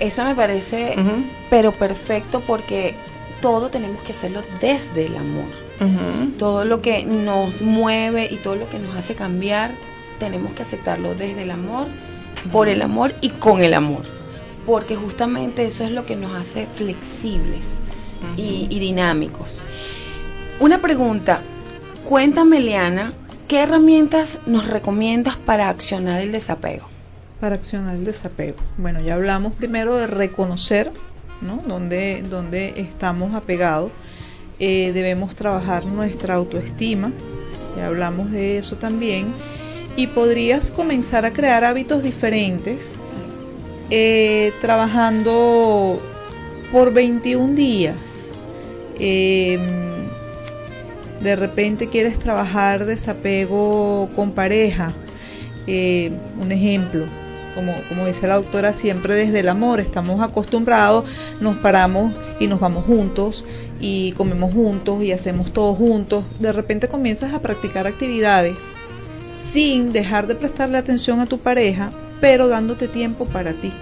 Eso 0.00 0.24
me 0.24 0.34
parece, 0.34 0.94
uh 0.96 1.00
-huh. 1.00 1.24
pero 1.48 1.72
perfecto 1.72 2.40
porque 2.40 2.94
todo 3.40 3.70
tenemos 3.70 4.02
que 4.02 4.12
hacerlo 4.12 4.42
desde 4.60 5.06
el 5.06 5.16
amor. 5.16 5.44
Uh 5.80 5.84
-huh. 5.84 6.36
Todo 6.38 6.64
lo 6.64 6.80
que 6.80 7.04
nos 7.04 7.62
mueve 7.62 8.28
y 8.30 8.36
todo 8.36 8.56
lo 8.56 8.68
que 8.68 8.78
nos 8.78 8.96
hace 8.96 9.14
cambiar, 9.14 9.70
tenemos 10.18 10.52
que 10.52 10.62
aceptarlo 10.62 11.14
desde 11.14 11.42
el 11.42 11.50
amor, 11.50 11.86
por 12.52 12.68
el 12.68 12.82
amor 12.82 13.14
y 13.20 13.30
con 13.30 13.60
el 13.62 13.74
amor. 13.74 14.02
Porque 14.64 14.96
justamente 14.96 15.66
eso 15.66 15.84
es 15.84 15.90
lo 15.90 16.06
que 16.06 16.16
nos 16.16 16.34
hace 16.34 16.66
flexibles 16.66 17.64
y, 18.36 18.66
y 18.70 18.78
dinámicos. 18.78 19.62
Una 20.58 20.78
pregunta, 20.78 21.40
cuéntame, 22.08 22.60
Leana, 22.60 23.12
¿qué 23.46 23.60
herramientas 23.60 24.38
nos 24.46 24.66
recomiendas 24.66 25.36
para 25.36 25.68
accionar 25.68 26.20
el 26.20 26.32
desapego? 26.32 26.88
Para 27.40 27.56
accionar 27.56 27.94
el 27.94 28.04
desapego. 28.04 28.56
Bueno, 28.78 29.00
ya 29.00 29.14
hablamos 29.14 29.52
primero 29.52 29.96
de 29.96 30.06
reconocer 30.06 30.90
donde, 31.40 32.22
donde 32.22 32.74
estamos 32.76 33.34
apegados. 33.34 33.90
Eh, 34.58 34.92
debemos 34.92 35.36
trabajar 35.36 35.84
nuestra 35.84 36.34
autoestima, 36.34 37.12
ya 37.76 37.88
hablamos 37.88 38.30
de 38.30 38.58
eso 38.58 38.76
también, 38.76 39.34
y 39.96 40.06
podrías 40.08 40.70
comenzar 40.70 41.24
a 41.24 41.32
crear 41.32 41.64
hábitos 41.64 42.02
diferentes, 42.02 42.94
eh, 43.90 44.52
trabajando 44.60 46.00
por 46.72 46.92
21 46.92 47.54
días. 47.54 48.28
Eh, 48.98 49.58
de 51.20 51.36
repente 51.36 51.88
quieres 51.88 52.18
trabajar 52.18 52.84
desapego 52.84 54.08
con 54.14 54.32
pareja, 54.32 54.92
eh, 55.66 56.12
un 56.40 56.52
ejemplo, 56.52 57.04
como, 57.56 57.74
como, 57.88 58.06
dice 58.06 58.28
la 58.28 58.34
autora, 58.34 58.72
siempre 58.72 59.16
desde 59.16 59.40
el 59.40 59.48
amor, 59.48 59.80
estamos 59.80 60.22
acostumbrados, 60.22 61.10
nos 61.40 61.56
paramos 61.56 62.12
y 62.38 62.46
nos 62.46 62.60
vamos 62.60 62.84
juntos 62.84 63.44
y 63.80 64.12
comemos 64.12 64.52
juntos 64.52 65.02
y 65.02 65.10
hacemos 65.10 65.52
todo 65.52 65.74
juntos, 65.74 66.24
de 66.38 66.52
repente 66.52 66.86
comienzas 66.86 67.34
a 67.34 67.40
practicar 67.40 67.88
actividades 67.88 68.56
sin 69.32 69.92
dejar 69.92 70.26
de 70.26 70.34
prestarle 70.34 70.78
atención 70.78 71.18
a 71.20 71.26
tu 71.26 71.38
pareja, 71.38 71.90
pero 72.20 72.46
dándote 72.46 72.88
tiempo 72.88 73.26
para 73.26 73.52
ti. 73.52 73.72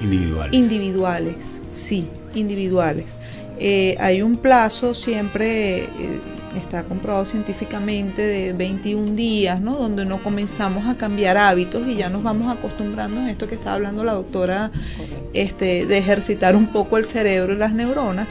Individuales. 0.00 0.54
Individuales, 0.54 1.60
sí, 1.72 2.08
individuales. 2.34 3.18
Eh, 3.58 3.96
hay 4.00 4.22
un 4.22 4.36
plazo 4.36 4.94
siempre, 4.94 5.84
eh, 5.84 5.88
está 6.56 6.84
comprobado 6.84 7.24
científicamente, 7.24 8.22
de 8.22 8.52
21 8.52 9.14
días, 9.14 9.60
¿no? 9.60 9.76
Donde 9.76 10.04
no 10.04 10.22
comenzamos 10.22 10.86
a 10.86 10.96
cambiar 10.96 11.36
hábitos 11.36 11.86
y 11.86 11.96
ya 11.96 12.08
nos 12.08 12.22
vamos 12.22 12.54
acostumbrando 12.54 13.20
en 13.20 13.28
esto 13.28 13.48
que 13.48 13.54
está 13.54 13.74
hablando 13.74 14.04
la 14.04 14.12
doctora, 14.12 14.70
este, 15.32 15.86
de 15.86 15.98
ejercitar 15.98 16.56
un 16.56 16.68
poco 16.68 16.98
el 16.98 17.06
cerebro 17.06 17.54
y 17.54 17.56
las 17.56 17.72
neuronas. 17.72 18.28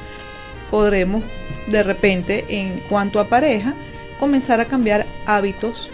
Podremos, 0.71 1.24
de 1.67 1.84
repente, 1.84 2.45
en 2.49 2.80
cuanto 2.89 3.19
a 3.19 3.26
pareja, 3.26 3.74
comenzar 4.19 4.59
a 4.59 4.65
cambiar 4.65 5.05
hábitos, 5.26 5.89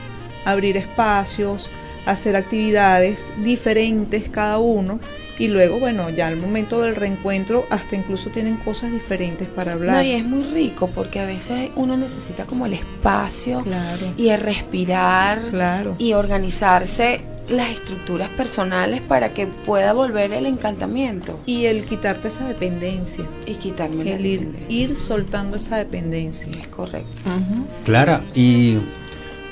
abrir 0.45 0.77
espacios, 0.77 1.69
hacer 2.05 2.35
actividades 2.35 3.31
diferentes 3.43 4.29
cada 4.29 4.57
uno 4.59 4.99
y 5.39 5.47
luego, 5.47 5.79
bueno, 5.79 6.09
ya 6.09 6.27
al 6.27 6.35
momento 6.35 6.81
del 6.81 6.95
reencuentro 6.95 7.65
hasta 7.69 7.95
incluso 7.95 8.29
tienen 8.29 8.57
cosas 8.57 8.91
diferentes 8.91 9.47
para 9.47 9.73
hablar. 9.73 9.95
No, 9.95 10.03
y 10.03 10.11
es 10.11 10.25
muy 10.25 10.43
rico 10.43 10.89
porque 10.93 11.19
a 11.21 11.25
veces 11.25 11.71
uno 11.75 11.95
necesita 11.95 12.45
como 12.45 12.65
el 12.65 12.73
espacio 12.73 13.61
claro. 13.61 14.13
y 14.17 14.29
el 14.29 14.41
respirar 14.41 15.41
claro. 15.49 15.95
y 15.97 16.13
organizarse 16.13 17.21
las 17.49 17.71
estructuras 17.71 18.29
personales 18.29 19.01
para 19.01 19.33
que 19.33 19.47
pueda 19.47 19.93
volver 19.93 20.33
el 20.33 20.45
encantamiento. 20.45 21.39
Y 21.45 21.65
el 21.65 21.85
quitarte 21.85 22.27
esa 22.27 22.47
dependencia. 22.47 23.25
Y 23.47 23.55
quitarme 23.55 24.13
el 24.13 24.25
ir, 24.25 24.51
ir, 24.69 24.97
soltando 24.97 25.57
esa 25.57 25.77
dependencia. 25.77 26.51
Es 26.59 26.67
correcto. 26.67 27.09
Uh 27.25 27.29
-huh. 27.29 27.65
Clara, 27.85 28.21
y 28.35 28.77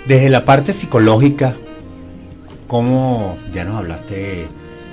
Desde 0.08 0.30
la 0.30 0.46
parte 0.46 0.72
psicológica, 0.72 1.56
¿cómo 2.68 3.38
ya 3.54 3.66
nos 3.66 3.76
hablaste, 3.76 4.48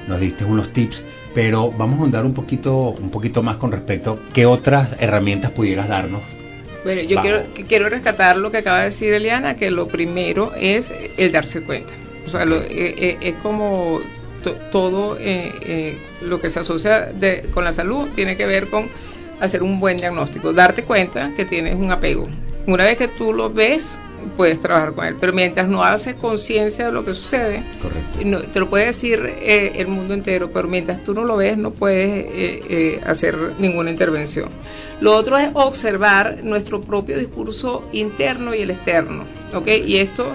nos 0.09 0.21
diste 0.21 0.45
unos 0.45 0.73
tips, 0.73 1.03
pero 1.35 1.71
vamos 1.73 1.99
a 1.99 2.03
ahondar 2.03 2.25
un 2.25 2.35
poquito, 2.35 2.91
un 2.91 3.11
poquito 3.11 3.43
más 3.43 3.57
con 3.57 3.73
respecto, 3.73 4.19
¿qué 4.33 4.47
otras 4.47 4.91
herramientas 5.01 5.51
pudieras 5.51 5.89
darnos? 5.89 6.21
Bueno, 6.85 7.01
yo 7.03 7.17
Vamos. 7.17 7.43
quiero, 7.53 7.69
quiero 7.69 7.89
rescatar 7.89 8.37
lo 8.37 8.51
que 8.51 8.59
acaba 8.59 8.79
de 8.81 8.85
decir 8.87 9.13
Eliana, 9.15 9.57
que 9.57 9.71
lo 9.71 9.89
primero 9.89 10.53
es 10.55 10.91
el 11.17 11.33
darse 11.33 11.63
cuenta. 11.63 11.93
O 12.27 12.31
sea, 12.31 12.45
lo- 12.45 12.61
eh, 12.61 12.69
eh, 12.99 13.19
es 13.21 13.35
como 13.37 14.01
to- 14.43 14.55
todo 14.71 15.17
eh, 15.19 15.53
eh, 15.63 15.99
lo 16.23 16.41
que 16.41 16.51
se 16.51 16.61
asocia 16.61 17.01
de- 17.07 17.49
con 17.55 17.65
la 17.65 17.73
salud 17.73 18.09
tiene 18.15 18.37
que 18.37 18.45
ver 18.47 18.69
con 18.69 18.89
hacer 19.41 19.63
un 19.63 19.81
buen 19.81 19.97
diagnóstico, 19.97 20.53
darte 20.53 20.85
cuenta 20.85 21.33
que 21.37 21.45
tienes 21.47 21.75
un 21.75 21.91
apego. 21.91 22.29
Una 22.67 22.85
vez 22.85 22.97
que 22.97 23.09
tú 23.09 23.33
lo 23.33 23.51
ves, 23.51 23.99
puedes 24.37 24.61
trabajar 24.61 24.95
con 24.95 25.05
él, 25.07 25.17
pero 25.21 25.33
mientras 25.35 25.69
no 25.69 25.85
haces 25.85 26.15
conciencia 26.15 26.87
de 26.87 26.93
lo 26.93 27.05
que 27.05 27.13
sucede, 27.13 27.63
no, 28.25 28.41
te 28.41 28.59
lo 28.61 28.71
puede 28.71 28.87
decir 28.87 29.21
eh, 29.27 29.73
el 29.77 29.89
mundo 29.89 30.15
entero, 30.15 30.51
pero 30.51 30.67
mientras 30.67 31.03
tú 31.05 31.13
no 31.13 31.25
lo 31.25 31.37
ves, 31.37 31.59
no 31.59 31.73
puedes 31.73 32.25
eh, 32.27 32.63
eh, 32.69 33.01
hacer 33.05 33.37
ninguna 33.59 33.91
intervención. 33.91 34.49
Lo 35.01 35.13
otro 35.15 35.37
es 35.37 35.51
observar 35.53 36.39
nuestro 36.43 36.81
propio 36.81 37.19
discurso 37.19 37.87
interno 37.93 38.55
y 38.55 38.63
el 38.63 38.71
externo, 38.71 39.25
¿ok? 39.53 39.69
Y 39.85 39.99
esto 39.99 40.35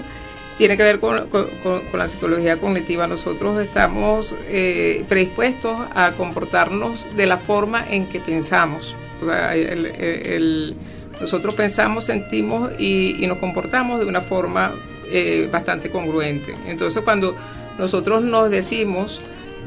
tiene 0.56 0.76
que 0.76 0.82
ver 0.84 1.00
con, 1.00 1.26
con- 1.28 1.50
la 1.94 2.06
psicología 2.06 2.58
cognitiva. 2.58 3.06
Nosotros 3.08 3.60
estamos 3.60 4.34
eh, 4.46 5.04
predispuestos 5.08 5.76
a 5.94 6.12
comportarnos 6.12 7.06
de 7.16 7.26
la 7.26 7.38
forma 7.38 7.84
en 7.90 8.06
que 8.06 8.20
pensamos. 8.20 8.94
O 9.22 9.24
sea, 9.26 9.56
el- 9.56 9.86
el- 9.86 10.26
el- 10.26 10.74
nosotros 11.20 11.54
pensamos, 11.54 12.04
sentimos 12.06 12.70
y, 12.78 13.22
y 13.22 13.26
nos 13.26 13.38
comportamos 13.38 14.00
de 14.00 14.06
una 14.06 14.20
forma 14.20 14.72
eh, 15.10 15.48
bastante 15.52 15.90
congruente. 15.90 16.54
Entonces, 16.66 17.02
cuando 17.02 17.34
nosotros 17.78 18.22
nos 18.22 18.50
decimos 18.50 19.20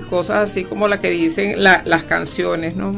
cosas 0.10 0.50
así 0.50 0.64
como 0.64 0.88
la 0.88 1.00
que 1.00 1.10
dicen 1.12 1.62
la- 1.64 1.82
las 1.86 2.04
canciones, 2.04 2.76
¿no? 2.76 2.92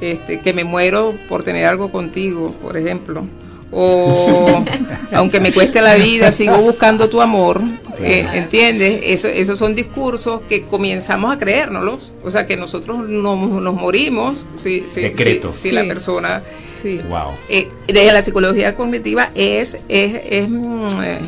Este, 0.00 0.40
que 0.40 0.52
me 0.52 0.62
muero 0.64 1.12
por 1.28 1.42
tener 1.42 1.64
algo 1.66 1.90
contigo, 1.90 2.54
por 2.62 2.76
ejemplo. 2.76 3.26
O 3.72 4.64
aunque 5.12 5.40
me 5.40 5.52
cueste 5.52 5.82
la 5.82 5.94
vida, 5.96 6.30
sigo 6.32 6.56
buscando 6.58 7.08
tu 7.08 7.20
amor. 7.20 7.60
eh, 7.98 8.26
¿Entiendes? 8.34 9.00
Eso, 9.02 9.28
esos 9.28 9.58
son 9.58 9.74
discursos 9.74 10.42
que 10.48 10.62
comenzamos 10.64 11.34
a 11.34 11.38
creérnoslos. 11.38 12.12
O 12.24 12.30
sea, 12.30 12.46
que 12.46 12.56
nosotros 12.56 12.98
no- 13.08 13.36
nos 13.60 13.74
morimos 13.74 14.46
si, 14.56 14.84
si- 14.88 15.00
Decreto. 15.02 15.52
si- 15.52 15.60
si 15.68 15.70
la 15.72 15.84
persona 15.84 16.42
Sí. 16.82 17.00
Wow. 17.08 17.30
eh, 17.48 17.68
desde 17.88 18.12
la 18.12 18.22
psicología 18.22 18.74
cognitiva 18.76 19.30
es, 19.34 19.76
es, 19.88 20.20
es, 20.28 20.48
mm, 20.48 20.86
eh, 21.02 21.20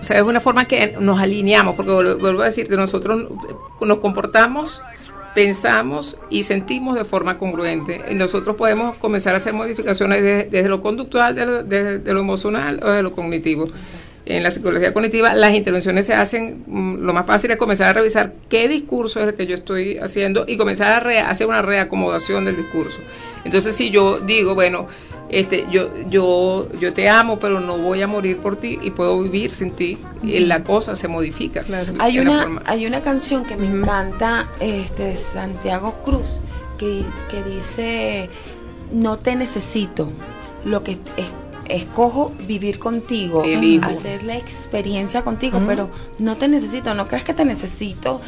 o 0.00 0.04
sea, 0.04 0.16
es 0.16 0.22
una 0.22 0.40
forma 0.40 0.64
que 0.66 0.96
nos 1.00 1.20
alineamos, 1.20 1.76
porque 1.76 1.92
vuelvo, 1.92 2.18
vuelvo 2.18 2.42
a 2.42 2.46
decirte, 2.46 2.76
nosotros 2.76 3.24
nos 3.80 3.98
comportamos, 3.98 4.82
pensamos 5.34 6.16
y 6.30 6.44
sentimos 6.44 6.96
de 6.96 7.04
forma 7.04 7.36
congruente. 7.38 8.00
Nosotros 8.12 8.56
podemos 8.56 8.96
comenzar 8.98 9.34
a 9.34 9.38
hacer 9.38 9.52
modificaciones 9.52 10.22
de- 10.22 10.44
desde 10.44 10.68
lo 10.68 10.80
conductual, 10.80 11.34
de 11.34 11.46
lo, 11.46 11.62
de- 11.64 11.98
de 11.98 12.12
lo 12.12 12.20
emocional 12.20 12.80
o 12.82 12.90
de 12.90 13.02
lo 13.02 13.12
cognitivo. 13.12 13.66
En 14.26 14.42
la 14.42 14.50
psicología 14.50 14.94
cognitiva 14.94 15.34
las 15.34 15.52
intervenciones 15.52 16.06
se 16.06 16.14
hacen, 16.14 16.64
mm, 16.66 17.04
lo 17.04 17.12
más 17.12 17.26
fácil 17.26 17.50
es 17.50 17.58
comenzar 17.58 17.88
a 17.88 17.92
revisar 17.92 18.32
qué 18.48 18.68
discurso 18.68 19.20
es 19.20 19.28
el 19.28 19.34
que 19.34 19.46
yo 19.46 19.54
estoy 19.54 19.98
haciendo 19.98 20.44
y 20.48 20.56
comenzar 20.56 20.88
a 20.94 21.00
re- 21.00 21.18
hacer 21.18 21.46
una 21.46 21.60
reacomodación 21.60 22.46
del 22.46 22.56
discurso. 22.56 23.00
Entonces 23.44 23.74
si 23.76 23.90
yo 23.90 24.20
digo, 24.20 24.54
bueno, 24.54 24.88
este, 25.28 25.66
yo, 25.70 25.90
yo, 26.06 26.68
yo 26.80 26.92
te 26.92 27.08
amo, 27.08 27.38
pero 27.38 27.60
no 27.60 27.78
voy 27.78 28.02
a 28.02 28.06
morir 28.06 28.36
por 28.38 28.56
ti 28.56 28.78
y 28.82 28.90
puedo 28.90 29.20
vivir 29.22 29.50
sin 29.50 29.70
ti, 29.72 29.98
y 30.22 30.40
la 30.40 30.62
cosa 30.62 30.94
se 30.96 31.08
modifica. 31.08 31.60
Claro. 31.62 31.92
Hay 31.98 32.18
una, 32.18 32.62
hay 32.66 32.86
una 32.86 33.00
canción 33.02 33.44
que 33.44 33.56
me 33.56 33.66
encanta 33.66 34.48
este, 34.60 35.04
de 35.04 35.16
Santiago 35.16 35.94
Cruz 36.04 36.40
que, 36.78 37.02
que 37.30 37.42
dice, 37.42 38.28
no 38.92 39.16
te 39.18 39.34
necesito, 39.36 40.08
lo 40.64 40.82
que 40.82 40.98
es- 41.16 41.34
escojo 41.66 42.30
vivir 42.46 42.78
contigo, 42.78 43.42
hacer 43.82 44.22
la 44.24 44.36
experiencia 44.36 45.22
contigo, 45.22 45.62
pero 45.66 45.88
no 46.18 46.36
te 46.36 46.46
necesito, 46.46 46.92
no 46.92 47.08
creas 47.08 47.24
que 47.24 47.32
te 47.32 47.46
necesito 47.46 48.20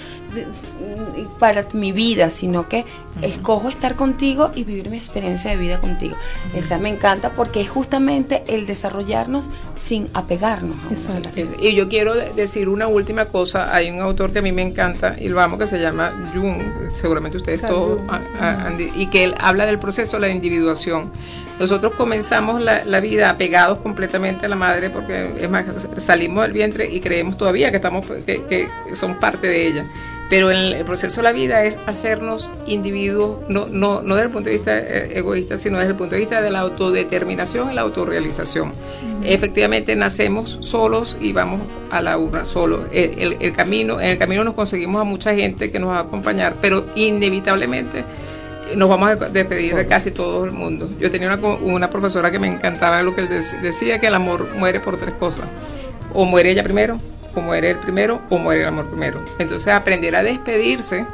para 1.39 1.67
mi 1.73 1.93
vida, 1.93 2.31
sino 2.31 2.69
que 2.69 2.85
escojo 3.23 3.69
estar 3.69 3.95
contigo 3.95 4.51
y 4.55 4.65
vivir 4.65 4.91
mi 4.91 4.97
experiencia 4.97 5.51
de 5.51 5.57
vida 5.57 5.81
contigo. 5.81 6.17
Esa 6.55 6.79
me 6.79 6.89
encanta 6.91 7.31
porque 7.35 7.61
es 7.61 7.69
justamente 7.69 8.43
el 8.49 8.67
desarrollarnos 8.67 9.51
sin 9.77 10.09
apegarnos 10.15 10.77
a 10.79 10.89
una 11.11 11.15
relación. 11.21 11.57
Y 11.61 11.75
yo 11.75 11.89
quiero 11.89 12.15
de- 12.15 12.33
decir 12.35 12.69
una 12.69 12.87
última 12.89 13.27
cosa. 13.27 13.75
Hay 13.75 13.91
un 13.91 14.01
autor 14.01 14.33
que 14.33 14.41
a 14.41 14.43
mí 14.43 14.53
me 14.53 14.63
encanta 14.63 15.17
y 15.19 15.29
lo 15.29 15.41
amo 15.41 15.59
que 15.59 15.67
se 15.67 15.79
llama 15.79 16.13
Jung. 16.35 16.61
Seguramente 16.93 17.37
ustedes 17.39 17.61
Carl 17.61 17.73
todos 17.75 18.01
Jung. 18.01 18.77
di- 18.77 18.93
y 18.95 19.07
que 19.09 19.25
él 19.25 19.35
habla 19.39 19.67
del 19.67 19.79
proceso 19.79 20.19
de 20.19 20.29
la 20.29 20.33
individuación. 20.35 21.11
Nosotros 21.59 21.95
comenzamos 21.97 22.61
la, 22.61 22.85
la 22.85 23.01
vida 23.01 23.31
apegados 23.31 23.79
completamente 23.79 24.45
a 24.45 24.49
la 24.51 24.57
madre 24.57 24.91
porque 24.91 25.33
es 25.39 25.49
más 25.49 25.65
salimos 25.97 26.43
del 26.43 26.53
vientre 26.53 26.91
y 26.93 27.01
creemos 27.01 27.39
todavía 27.39 27.71
que 27.71 27.77
estamos 27.77 28.05
que, 28.05 28.45
que 28.45 28.69
son 28.95 29.15
parte 29.15 29.47
de 29.47 29.67
ella. 29.67 29.85
Pero 30.29 30.51
en 30.51 30.59
el 30.75 30.85
proceso 30.85 31.17
de 31.21 31.23
la 31.23 31.33
vida 31.33 31.63
es 31.65 31.79
hacernos 31.87 32.51
individuos, 32.67 33.39
no, 33.49 33.67
no, 33.71 34.03
no 34.03 34.15
desde 34.17 34.27
el 34.27 34.33
punto 34.33 34.51
de 34.51 34.57
vista 34.57 34.77
eh, 34.77 35.19
egoísta, 35.19 35.57
sino 35.57 35.79
desde 35.79 35.93
el 35.93 35.97
punto 35.97 36.17
de 36.17 36.21
vista 36.21 36.43
de 36.43 36.51
la 36.51 36.61
autodeterminación 36.61 37.71
y 37.71 37.75
la 37.75 37.83
autorrealización. 37.83 38.73
Efectivamente, 39.23 39.95
nacemos 39.95 40.59
solos 40.63 41.17
y 41.21 41.33
vamos 41.33 41.61
a 41.91 42.03
la 42.03 42.19
urna 42.19 42.45
solos. 42.45 42.81
El, 42.91 43.19
el- 43.21 43.37
el 43.39 43.53
camino, 43.53 44.01
en 44.01 44.09
el 44.09 44.19
camino 44.19 44.43
nos 44.43 44.55
conseguimos 44.55 45.01
a 45.01 45.05
mucha 45.05 45.33
gente 45.35 45.71
que 45.71 45.79
nos 45.79 45.91
va 45.91 45.99
a 45.99 46.03
acompañar, 46.03 46.57
pero 46.61 46.87
inevitablemente 46.97 48.05
nos 48.75 48.89
vamos 48.89 49.11
a 49.11 49.15
despedir 49.29 49.77
de 49.77 49.87
casi 49.87 50.11
todo 50.11 50.45
el 50.45 50.51
mundo. 50.51 50.89
Yo 50.99 51.09
tenía 51.09 51.33
una, 51.33 51.49
una 51.59 51.89
profesora 51.91 52.33
que 52.33 52.41
me 52.41 52.49
encantaba 52.49 53.01
lo 53.03 53.15
que 53.15 53.23
decía, 53.63 54.01
que 54.01 54.09
el 54.09 54.15
amor 54.17 54.49
muere 54.59 54.81
por 54.81 54.97
tres 54.97 55.15
cosas. 55.15 55.47
O 56.13 56.25
muere 56.25 56.51
ella 56.51 56.65
primero, 56.65 56.99
o 57.37 57.41
muere 57.43 57.71
él 57.71 57.79
primero, 57.79 58.21
o 58.31 58.39
muere 58.39 58.63
el 58.63 58.69
amor 58.69 58.87
primero. 58.87 59.21
Entonces 59.39 59.73
aprender 59.73 60.17
a 60.17 60.23
despedirse 60.23 61.07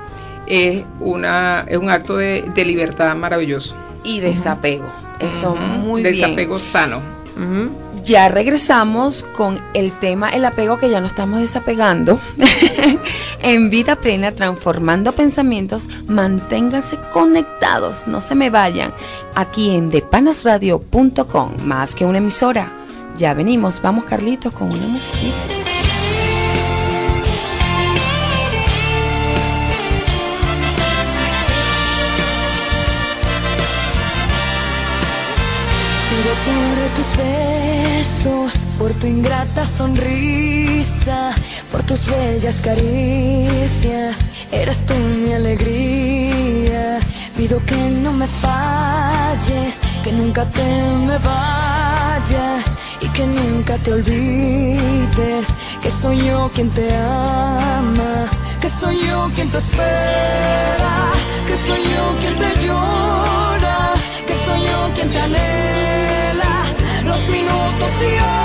es, 0.47 0.85
una, 1.01 1.65
es 1.69 1.77
un 1.77 1.91
acto 1.91 2.17
de, 2.17 2.51
de 2.55 2.65
libertad 2.65 3.15
maravilloso. 3.17 3.75
y 4.05 4.21
desapego. 4.21 4.87
Eso 5.21 5.53
Ujú. 5.53 5.61
muy 5.61 6.03
Desapego 6.03 6.57
bien. 6.57 6.67
sano. 6.67 7.01
Ujú. 7.37 7.71
Ya 8.05 8.29
regresamos 8.29 9.23
con 9.37 9.61
el 9.75 9.93
tema 9.93 10.31
el 10.31 10.45
apego 10.45 10.77
que 10.77 10.91
ya 10.91 11.01
no 11.01 11.07
estamos 11.07 11.41
desapegando. 11.41 12.19
en 13.43 13.71
vida 13.71 13.97
plena, 13.97 14.33
transformando 14.33 15.13
pensamientos, 15.13 15.89
manténganse 16.09 16.99
conectados, 17.13 18.07
no 18.09 18.21
se 18.21 18.35
me 18.35 18.51
vayan. 18.51 18.93
Aquí 19.37 19.71
en 19.75 19.91
depanasradio.com, 19.91 21.51
más 21.65 21.95
que 21.95 22.05
una 22.05 22.19
emisora. 22.19 22.73
Ya 23.17 23.35
venimos, 23.35 23.81
vamos 23.83 24.05
Carlitos 24.05 24.53
con 24.53 24.73
una 24.73 24.87
musiquita. 24.89 25.37
Tus 36.95 37.07
besos, 37.17 38.53
por 38.79 38.93
tu 38.95 39.07
ingrata 39.07 39.67
sonrisa, 39.67 41.31
por 41.71 41.83
tus 41.83 42.05
bellas 42.07 42.57
caricias. 42.57 44.17
Eres 44.51 44.85
tú 44.87 44.95
mi 44.95 45.33
alegría. 45.33 47.01
Pido 47.37 47.65
que 47.65 47.77
no 47.77 48.13
me 48.13 48.27
falles, 48.27 49.79
que 50.05 50.13
nunca 50.13 50.45
te 50.51 50.65
me 51.09 51.19
vayas 51.19 52.65
y 53.01 53.09
que 53.09 53.27
nunca 53.27 53.77
te 53.79 53.93
olvides 53.93 55.49
que 55.83 55.91
soy 55.91 56.25
yo 56.25 56.51
quien 56.55 56.71
te 56.71 56.95
ama, 56.95 58.27
que 58.61 58.69
soy 58.71 58.97
yo 59.09 59.29
quien 59.35 59.51
te 59.51 59.59
espera, 59.59 61.13
que 61.49 61.57
soy 61.67 61.83
yo 61.95 62.17
quien 62.21 62.39
te 62.39 62.67
llora, 62.67 63.95
que 64.27 64.35
soy 64.47 64.61
yo 64.63 64.95
quien 64.95 65.09
te 65.11 65.19
anhela 65.19 66.12
minutos 68.01 68.42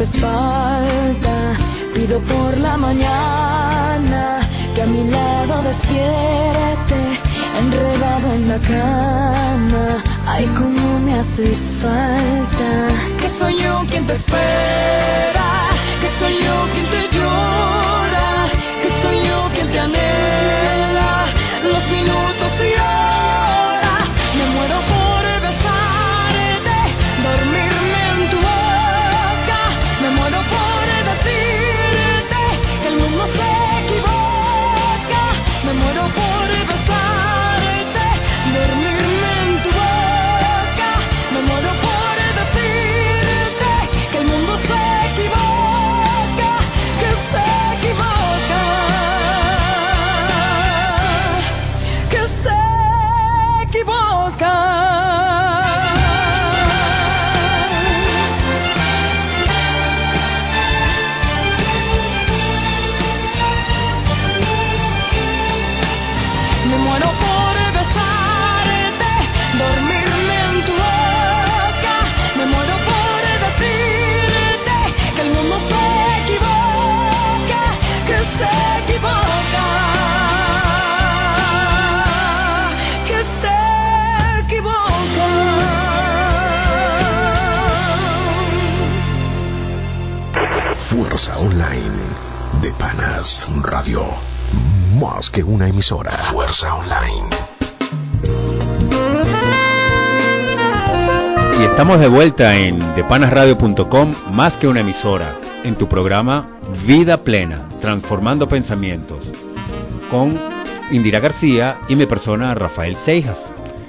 haces 0.00 0.20
falta. 0.20 1.56
Pido 1.94 2.20
por 2.20 2.56
la 2.58 2.76
mañana 2.76 4.38
que 4.74 4.82
a 4.82 4.86
mi 4.86 5.10
lado 5.10 5.62
despiertes, 5.62 7.18
enredado 7.58 8.32
en 8.34 8.48
la 8.48 8.58
cama. 8.58 9.86
Ay, 10.26 10.46
cómo 10.56 11.00
me 11.00 11.14
haces 11.14 11.58
falta. 11.82 12.70
Que 13.20 13.28
soy 13.28 13.56
yo 13.56 13.82
quien 13.90 14.06
te 14.06 14.12
espera, 14.12 15.50
que 16.00 16.08
soy 16.18 16.34
yo 16.44 16.54
quien 16.74 16.86
te 16.86 16.97
Más 95.00 95.30
que 95.30 95.44
una 95.44 95.68
emisora. 95.68 96.10
Fuerza 96.10 96.74
Online. 96.74 97.28
Y 101.60 101.62
estamos 101.62 102.00
de 102.00 102.08
vuelta 102.08 102.56
en 102.56 102.80
depanasradio.com, 102.96 104.14
más 104.32 104.56
que 104.56 104.66
una 104.66 104.80
emisora, 104.80 105.36
en 105.62 105.76
tu 105.76 105.88
programa 105.88 106.50
Vida 106.84 107.18
Plena, 107.18 107.68
transformando 107.80 108.48
pensamientos, 108.48 109.18
con 110.10 110.36
Indira 110.90 111.20
García 111.20 111.78
y 111.88 111.94
mi 111.94 112.06
persona 112.06 112.54
Rafael 112.54 112.96
Seijas. 112.96 113.44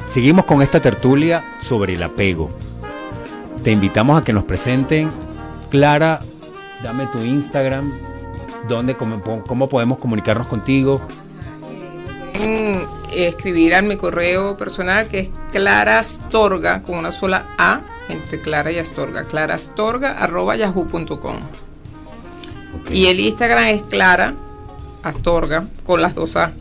Seguimos 0.08 0.46
con 0.46 0.62
esta 0.62 0.80
tertulia 0.80 1.44
sobre 1.60 1.96
el 1.96 2.04
apego. 2.04 2.52
Te 3.64 3.72
invitamos 3.72 4.22
a 4.22 4.24
que 4.24 4.34
nos 4.34 4.44
presenten, 4.44 5.10
Clara, 5.72 6.20
dame 6.84 7.08
tu 7.08 7.20
Instagram, 7.20 7.92
dónde, 8.70 8.96
cómo, 8.96 9.22
cómo 9.46 9.68
podemos 9.68 9.98
comunicarnos 9.98 10.48
contigo. 10.48 11.02
Pueden 12.34 12.88
escribir 13.12 13.76
a 13.76 13.82
mi 13.82 13.98
correo 13.98 14.56
personal 14.56 15.08
que 15.08 15.20
es 15.20 15.30
clarastorga 15.52 16.82
con 16.84 16.98
una 16.98 17.12
sola 17.12 17.48
A 17.58 17.82
entre 18.08 18.40
Clara 18.40 18.72
y 18.72 18.80
Astorga, 18.80 19.24
clarastorga 19.24 20.18
arroba 20.18 20.56
yahoo.com. 20.56 21.38
Ok. 22.80 22.92
Y 22.92 23.08
el 23.08 23.20
Instagram 23.20 23.68
es 23.68 23.82
Clara 23.84 24.34
Astorga 25.04 25.66
con 25.86 26.02
las 26.02 26.16
dos 26.16 26.36
A. 26.36 26.52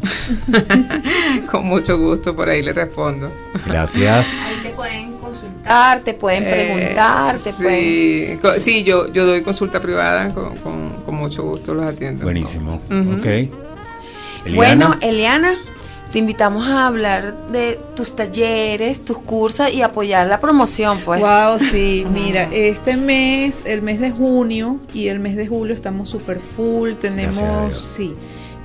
con 1.50 1.66
mucho 1.66 1.98
gusto, 1.98 2.34
por 2.34 2.48
ahí 2.48 2.62
le 2.62 2.72
respondo. 2.72 3.30
Gracias. 3.66 4.26
Ahí 4.42 4.60
te 4.62 4.70
pueden 4.70 5.17
consultar, 5.68 6.00
te 6.02 6.14
pueden 6.14 6.44
Eh, 6.44 6.50
preguntar, 6.50 7.38
te 7.38 7.52
sí, 7.52 7.62
pueden... 7.62 8.38
co- 8.38 8.58
sí, 8.58 8.84
yo, 8.84 9.12
yo 9.12 9.26
doy 9.26 9.42
consulta 9.42 9.80
privada, 9.80 10.32
con, 10.32 10.56
con- 10.56 10.88
con 11.04 11.14
mucho 11.14 11.42
gusto 11.44 11.74
los 11.74 11.84
atiendo. 11.86 12.24
Buenísimo. 12.24 12.74
Ok. 13.16 13.26
Eliana. 14.44 14.54
Bueno, 14.54 14.94
Eliana, 15.00 15.54
te 16.12 16.18
invitamos 16.18 16.66
a 16.66 16.86
hablar 16.86 17.34
de 17.48 17.78
tus 17.94 18.14
talleres, 18.16 19.04
tus 19.04 19.18
cursos 19.18 19.70
y 19.72 19.82
apoyar 19.82 20.26
la 20.26 20.40
promoción, 20.40 21.00
pues. 21.04 21.20
Wow, 21.20 21.58
sí, 21.58 22.06
mira, 22.12 22.48
este 22.52 22.96
mes, 22.96 23.64
el 23.66 23.82
mes 23.82 24.00
de 24.00 24.10
junio 24.10 24.78
y 24.94 25.08
el 25.08 25.18
mes 25.20 25.36
de 25.36 25.46
julio 25.46 25.74
estamos 25.74 26.08
super 26.08 26.38
full, 26.38 26.92
tenemos, 26.94 27.76
sí, 27.76 28.14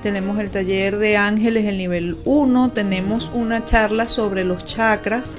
tenemos 0.02 0.38
el 0.38 0.50
taller 0.50 0.96
de 0.98 1.16
ángeles 1.16 1.64
el 1.66 1.76
nivel 1.76 2.16
1, 2.24 2.70
tenemos 2.70 3.30
una 3.34 3.64
charla 3.64 4.06
sobre 4.08 4.44
los 4.44 4.64
chakras 4.64 5.36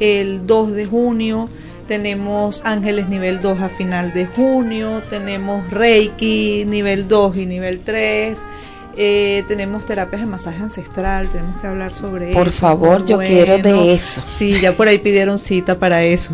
el 0.00 0.46
2 0.46 0.72
de 0.72 0.86
junio, 0.86 1.48
tenemos 1.86 2.62
ángeles 2.64 3.08
nivel 3.08 3.40
2 3.40 3.60
a 3.60 3.68
final 3.68 4.12
de 4.12 4.26
junio, 4.26 5.02
tenemos 5.08 5.68
reiki 5.70 6.64
nivel 6.66 7.08
2 7.08 7.36
y 7.36 7.46
nivel 7.46 7.80
3. 7.80 8.38
eh, 9.00 9.44
tenemos 9.46 9.86
terapias 9.86 10.22
de 10.22 10.26
masaje 10.26 10.60
ancestral, 10.62 11.28
tenemos 11.28 11.60
que 11.60 11.68
hablar 11.68 11.94
sobre 11.94 12.30
eso. 12.30 12.38
Por 12.38 12.50
favor, 12.50 13.06
yo 13.06 13.18
quiero 13.18 13.58
de 13.58 13.92
eso. 13.92 14.22
Sí, 14.26 14.60
ya 14.60 14.72
por 14.72 14.88
ahí 14.88 14.98
pidieron 14.98 15.38
cita 15.38 15.78
para 15.78 16.02
eso. 16.02 16.32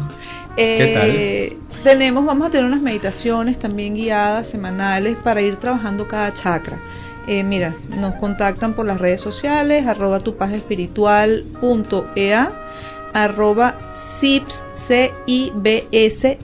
Eh, 0.56 1.56
Tenemos, 1.82 2.24
vamos 2.24 2.46
a 2.46 2.50
tener 2.50 2.64
unas 2.64 2.80
meditaciones 2.80 3.58
también 3.58 3.94
guiadas 3.94 4.48
semanales 4.48 5.16
para 5.22 5.42
ir 5.42 5.56
trabajando 5.56 6.08
cada 6.08 6.32
chakra. 6.32 6.80
Eh, 7.26 7.42
mira, 7.42 7.72
nos 7.98 8.14
contactan 8.16 8.74
por 8.74 8.86
las 8.86 8.98
redes 8.98 9.20
sociales, 9.20 9.86
arroba 9.86 10.20
tu 10.20 10.36
paz 10.36 10.52
espiritual.ea, 10.52 12.52
arroba 13.14 13.78
C-I-B-S, 14.74 14.98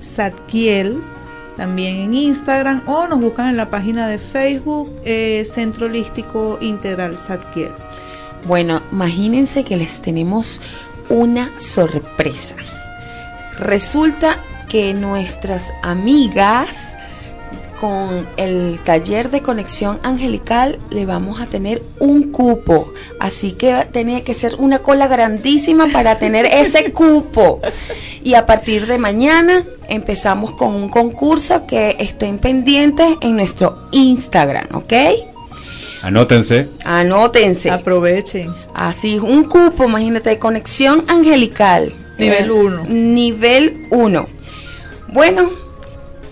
Satkiel, 0.01 1.03
también 1.57 1.97
en 1.97 2.15
Instagram, 2.15 2.83
o 2.87 3.07
nos 3.07 3.21
buscan 3.21 3.49
en 3.49 3.59
la 3.59 3.69
página 3.69 4.09
de 4.09 4.19
Facebook, 4.19 4.91
eh, 5.05 5.45
Centro 5.45 5.85
Holístico 5.87 6.57
Integral 6.63 7.19
Satkiel. 7.19 7.73
Bueno, 8.47 8.81
imagínense 8.91 9.65
que 9.65 9.77
les 9.77 10.01
tenemos 10.01 10.63
una 11.11 11.51
sorpresa. 11.59 12.57
Resulta 13.59 14.39
que 14.69 14.95
nuestras 14.95 15.75
amigas 15.83 16.95
con 17.81 18.27
el 18.37 18.79
taller 18.85 19.31
de 19.31 19.41
conexión 19.41 19.99
angelical 20.03 20.79
le 20.91 21.07
vamos 21.07 21.41
a 21.41 21.47
tener 21.47 21.83
un 21.99 22.31
cupo. 22.31 22.93
Así 23.19 23.53
que 23.53 23.87
tenía 23.91 24.23
que 24.23 24.35
ser 24.35 24.57
una 24.59 24.81
cola 24.81 25.09
grandísima 25.09 25.89
para 25.89 26.19
tener 26.19 26.47
ese 26.47 26.93
cupo. 26.93 27.61
Y 28.23 28.35
a 28.35 28.45
partir 28.47 28.87
de 28.87 28.99
mañana 28.99 29.65
empezamos 29.89 30.53
con 30.53 30.75
un 30.75 30.89
concurso 30.91 31.67
que 31.67 31.97
estén 31.99 32.39
pendientes 32.39 33.17
en 33.23 33.37
nuestro 33.37 33.89
Instagram, 33.93 34.67
¿ok? 34.75 34.93
Anótense. 36.03 36.69
Anótense. 36.85 37.71
Aprovechen. 37.71 38.55
Así, 38.75 39.19
un 39.19 39.45
cupo, 39.45 39.85
imagínate, 39.85 40.31
de 40.31 40.39
conexión 40.39 41.05
angelical. 41.09 41.93
Nivel 42.19 42.49
Eh, 42.49 42.53
uno. 42.53 42.85
Nivel 42.89 43.87
1. 43.91 44.27
Bueno, 45.13 45.51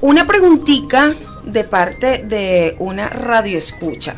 una 0.00 0.26
preguntita 0.26 1.14
de 1.44 1.64
parte 1.64 2.24
de 2.24 2.76
una 2.78 3.08
radioescucha. 3.08 4.14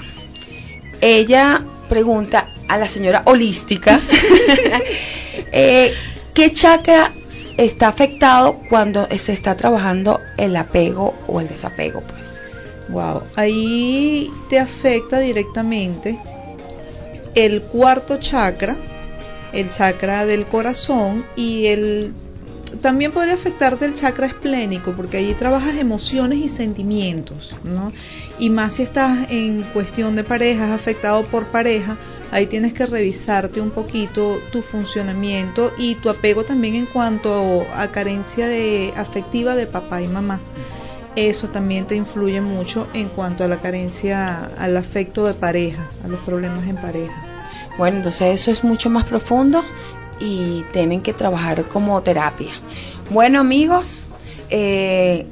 Ella 1.01 1.65
pregunta 1.89 2.49
a 2.69 2.79
la 2.79 2.89
señora 2.89 3.23
holística 3.25 4.01
eh, 5.53 5.93
qué 6.35 6.53
chakra 6.53 7.13
está 7.57 7.89
afectado 7.89 8.61
cuando 8.69 9.09
se 9.17 9.33
está 9.33 9.57
trabajando 9.57 10.21
el 10.37 10.55
apego 10.57 11.15
o 11.27 11.41
el 11.41 11.49
desapego. 11.49 12.01
Pues. 12.01 12.21
Wow, 12.89 13.23
ahí 13.37 14.31
te 14.49 14.59
afecta 14.59 15.19
directamente 15.21 16.19
el 17.35 17.63
cuarto 17.63 18.19
chakra, 18.19 18.77
el 19.53 19.69
chakra 19.69 20.27
del 20.27 20.47
corazón 20.47 21.25
y 21.37 21.67
el 21.67 22.15
también 22.81 23.13
podría 23.13 23.35
afectarte 23.35 23.85
el 23.85 23.95
chakra 23.95 24.27
esplénico 24.27 24.93
porque 24.93 25.19
allí 25.19 25.35
trabajas 25.35 25.77
emociones 25.77 26.39
y 26.39 26.49
sentimientos, 26.49 27.55
¿no? 27.65 27.93
Y 28.39 28.51
más 28.51 28.75
si 28.75 28.83
estás 28.83 29.31
en 29.31 29.63
cuestión 29.73 30.17
de 30.17 30.25
parejas 30.25 30.71
afectado 30.71 31.25
por 31.27 31.47
pareja, 31.47 31.97
ahí 32.31 32.47
tienes 32.47 32.73
que 32.73 32.87
revisarte 32.87 33.61
un 33.61 33.71
poquito 33.71 34.41
tu 34.53 34.63
funcionamiento 34.63 35.73
y 35.77 35.97
tu 35.97 36.11
apego 36.11 36.45
también 36.45 36.75
en 36.75 36.87
cuanto 36.87 37.67
a 37.75 37.89
carencia 37.89 38.49
de 38.49 38.93
afectiva 38.97 39.55
de 39.55 39.67
papá 39.67 40.03
y 40.03 40.09
mamá. 40.09 40.41
Eso 41.17 41.49
también 41.49 41.87
te 41.87 41.97
influye 41.97 42.41
mucho 42.41 42.87
en 42.95 43.09
cuanto 43.09 43.43
a 43.43 43.49
la 43.49 43.61
carencia, 43.61 44.45
al 44.57 44.77
afecto 44.77 45.25
de 45.27 45.35
pareja, 45.35 45.89
a 46.05 46.09
los 46.09 46.21
problemas 46.21 46.67
en 46.69 46.77
pareja. 46.77 47.27
Bueno, 47.77 47.99
entonces 47.99 48.41
eso 48.41 48.51
es 48.51 48.63
mucho 48.63 48.91
más 48.91 49.05
profundo 49.05 49.65
y 50.21 50.65
tienen 50.73 51.01
que 51.01 51.13
trabajar 51.13 51.65
como 51.65 52.01
terapia. 52.03 52.53
Bueno 53.11 53.41
amigos, 53.41 54.09
eh, 54.51 55.27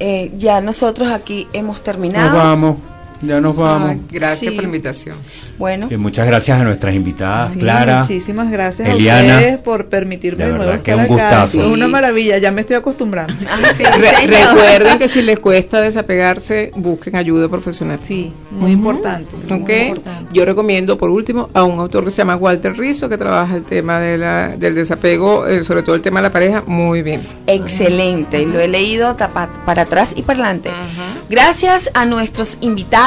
eh, 0.00 0.32
ya 0.34 0.60
nosotros 0.60 1.12
aquí 1.12 1.46
hemos 1.52 1.82
terminado. 1.82 2.30
Nos 2.30 2.36
vamos, 2.36 2.76
ya 3.22 3.40
nos 3.40 3.56
vamos. 3.56 3.90
Ah, 3.92 3.96
gracias 4.10 4.38
Sí. 4.40 4.46
por 4.50 4.56
la 4.56 4.68
invitación. 4.68 5.16
Bueno, 5.58 5.88
Y 5.90 5.96
muchas 5.98 6.26
gracias 6.26 6.58
a 6.60 6.64
nuestras 6.64 6.94
invitadas, 6.94 7.52
Sí, 7.52 7.58
Clara. 7.58 7.98
muchísimas 8.00 8.50
gracias 8.50 8.88
Eliana, 8.88 9.34
a 9.34 9.36
ustedes 9.38 9.58
por 9.58 9.88
permitirme 9.90 10.44
de 10.44 10.50
nuevo 10.52 10.64
verdad 10.64 10.80
que 10.82 10.90
estar 10.92 11.10
un 11.10 11.20
acá. 11.20 11.44
Es 11.44 11.54
una 11.54 11.84
Sí. 11.86 11.92
maravilla, 11.92 12.38
ya 12.38 12.50
me 12.50 12.62
estoy 12.62 12.76
acostumbrando. 12.76 13.34
ah, 13.50 13.58
sí, 13.74 13.84
Re- 13.84 14.26
recuerden 14.26 14.98
que 14.98 15.08
si 15.08 15.20
les 15.22 15.38
cuesta 15.38 15.80
desapegarse, 15.82 16.70
busquen 16.76 17.16
ayuda 17.16 17.48
profesional. 17.48 17.98
Sí, 18.02 18.32
muy 18.50 18.70
importante. 18.72 19.34
muy 19.36 19.60
Ok, 19.62 19.70
importante. 19.88 20.30
yo 20.32 20.44
recomiendo 20.46 20.96
por 20.96 21.10
último 21.10 21.50
a 21.52 21.64
un 21.64 21.78
autor 21.78 22.04
que 22.04 22.10
se 22.10 22.18
llama 22.18 22.36
Walter 22.36 22.76
Rizzo 22.78 23.08
que 23.10 23.18
trabaja 23.18 23.56
el 23.56 23.64
tema 23.64 24.00
de 24.00 24.16
la, 24.16 24.48
del 24.56 24.74
desapego, 24.74 25.46
eh, 25.46 25.62
sobre 25.62 25.82
todo 25.82 25.94
el 25.94 26.00
tema 26.00 26.20
de 26.20 26.28
la 26.28 26.32
pareja, 26.32 26.62
muy 26.66 27.02
bien. 27.02 27.20
Excelente, 27.46 28.46
lo 28.46 28.58
he 28.60 28.68
leído 28.68 29.16
para 29.16 29.82
atrás 29.82 30.14
y 30.16 30.22
para 30.22 30.38
adelante. 30.38 30.70
Gracias 31.28 31.90
a 31.94 32.06
nuestros 32.06 32.56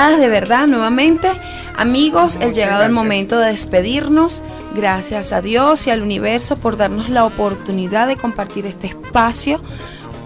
invitadas 0.03 0.19
de 0.19 0.29
verdad 0.29 0.67
nuevamente. 0.67 1.29
Amigos, 1.77 2.35
el 2.35 2.53
llegado 2.53 2.83
el 2.83 2.89
gracias. 2.89 2.93
momento 2.93 3.39
de 3.39 3.49
despedirnos. 3.49 4.43
Gracias 4.75 5.33
a 5.33 5.41
Dios 5.41 5.87
y 5.87 5.91
al 5.91 6.01
universo 6.01 6.55
por 6.57 6.77
darnos 6.77 7.09
la 7.09 7.25
oportunidad 7.25 8.07
de 8.07 8.15
compartir 8.17 8.65
este 8.65 8.87
espacio 8.87 9.61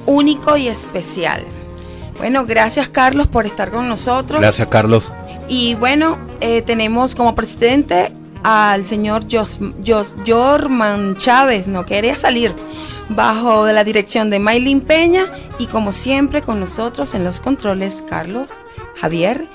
único 0.05 0.57
y 0.57 0.67
especial. 0.67 1.43
Bueno, 2.17 2.45
gracias 2.45 2.87
Carlos 2.89 3.27
por 3.27 3.45
estar 3.45 3.69
con 3.71 3.87
nosotros. 3.87 4.41
Gracias, 4.41 4.67
Carlos. 4.69 5.05
Y 5.47 5.75
bueno, 5.75 6.17
eh, 6.41 6.61
tenemos 6.63 7.13
como 7.15 7.35
presidente 7.35 8.11
al 8.43 8.83
señor 8.83 9.23
Jos, 9.31 9.59
Jos- 9.85 10.15
Jorman 10.25 11.15
Chávez, 11.15 11.67
no 11.67 11.85
quería 11.85 12.15
salir, 12.15 12.53
bajo 13.09 13.63
de 13.65 13.73
la 13.73 13.83
dirección 13.83 14.29
de 14.29 14.39
Maylin 14.39 14.81
Peña 14.81 15.25
y 15.59 15.67
como 15.67 15.91
siempre 15.91 16.41
con 16.41 16.59
nosotros 16.59 17.13
en 17.13 17.23
los 17.23 17.39
controles 17.39 18.03
Carlos 18.07 18.49
Javier 18.99 19.45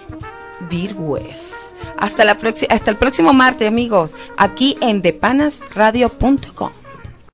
Virgües. 0.69 1.75
Hasta, 1.97 2.25
la 2.25 2.33
hasta 2.33 2.91
el 2.91 2.97
próximo 2.97 3.33
martes 3.33 3.69
amigos, 3.69 4.15
aquí 4.37 4.77
en 4.81 5.03
depanasradio.com. 5.03 6.82